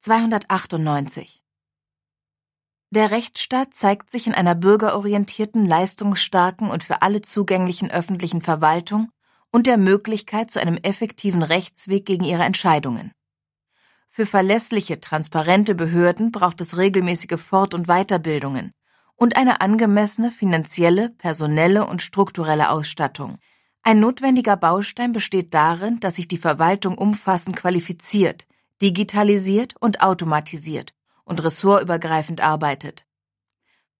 298 0.00 1.41
Der 2.94 3.10
Rechtsstaat 3.10 3.72
zeigt 3.72 4.10
sich 4.10 4.26
in 4.26 4.34
einer 4.34 4.54
bürgerorientierten, 4.54 5.64
leistungsstarken 5.64 6.68
und 6.68 6.82
für 6.82 7.00
alle 7.00 7.22
zugänglichen 7.22 7.90
öffentlichen 7.90 8.42
Verwaltung 8.42 9.08
und 9.50 9.66
der 9.66 9.78
Möglichkeit 9.78 10.50
zu 10.50 10.60
einem 10.60 10.76
effektiven 10.76 11.42
Rechtsweg 11.42 12.04
gegen 12.04 12.22
ihre 12.22 12.42
Entscheidungen. 12.42 13.12
Für 14.10 14.26
verlässliche, 14.26 15.00
transparente 15.00 15.74
Behörden 15.74 16.32
braucht 16.32 16.60
es 16.60 16.76
regelmäßige 16.76 17.40
Fort- 17.40 17.72
und 17.72 17.86
Weiterbildungen 17.86 18.72
und 19.16 19.38
eine 19.38 19.62
angemessene 19.62 20.30
finanzielle, 20.30 21.08
personelle 21.16 21.86
und 21.86 22.02
strukturelle 22.02 22.68
Ausstattung, 22.68 23.38
ein 23.82 24.00
notwendiger 24.00 24.58
Baustein 24.58 25.12
besteht 25.12 25.54
darin, 25.54 25.98
dass 26.00 26.16
sich 26.16 26.28
die 26.28 26.36
Verwaltung 26.36 26.98
umfassend 26.98 27.56
qualifiziert, 27.56 28.46
digitalisiert 28.82 29.76
und 29.80 30.02
automatisiert 30.02 30.92
und 31.24 31.42
ressortübergreifend 31.42 32.40
arbeitet. 32.40 33.06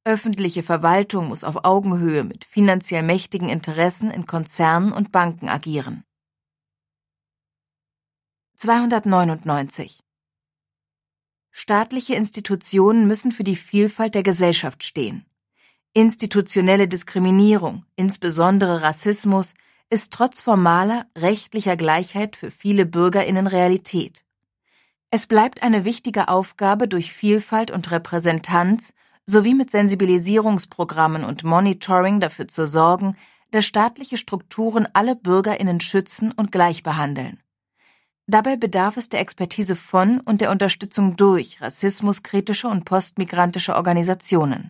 Öffentliche 0.05 0.63
Verwaltung 0.63 1.29
muss 1.29 1.45
auf 1.45 1.65
Augenhöhe 1.65 2.25
mit 2.25 2.45
finanziell 2.45 3.03
mächtigen 3.03 3.49
Interessen 3.49 4.11
in 4.11 4.27
Konzernen 4.27 4.93
und 4.93 5.13
Banken 5.13 5.49
agieren. 5.49 6.05
299 8.57 10.03
Staatliche 11.51 12.15
Institutionen 12.15 13.07
müssen 13.07 13.31
für 13.31 13.45
die 13.45 13.57
Vielfalt 13.57 14.15
der 14.15 14.23
Gesellschaft 14.23 14.83
stehen. 14.83 15.27
Institutionelle 15.93 16.89
Diskriminierung, 16.89 17.85
insbesondere 17.95 18.83
Rassismus, 18.83 19.55
ist 19.91 20.13
trotz 20.13 20.41
formaler 20.41 21.07
rechtlicher 21.17 21.77
Gleichheit 21.77 22.35
für 22.35 22.51
viele 22.51 22.87
Bürgerinnen 22.87 23.47
Realität. 23.47 24.25
Es 25.15 25.27
bleibt 25.27 25.63
eine 25.63 25.85
wichtige 25.85 26.29
Aufgabe, 26.29 26.89
durch 26.89 27.13
Vielfalt 27.13 27.71
und 27.71 27.91
Repräsentanz 27.91 28.95
sowie 29.27 29.53
mit 29.53 29.71
Sensibilisierungsprogrammen 29.71 31.23
und 31.23 31.45
Monitoring 31.45 32.19
dafür 32.19 32.49
zu 32.49 32.67
sorgen, 32.67 33.19
dass 33.51 33.67
staatliche 33.67 34.17
Strukturen 34.17 34.89
alle 34.95 35.15
Bürgerinnen 35.15 35.81
schützen 35.81 36.33
und 36.33 36.51
gleich 36.51 36.83
behandeln. 36.83 37.43
Dabei 38.27 38.57
bedarf 38.57 38.97
es 38.97 39.11
der 39.11 39.21
Expertise 39.21 39.77
von 39.77 40.19
und 40.21 40.41
der 40.41 40.51
Unterstützung 40.51 41.15
durch 41.17 41.61
rassismuskritische 41.61 42.69
und 42.69 42.87
postmigrantische 42.87 43.77
Organisationen. 43.77 44.69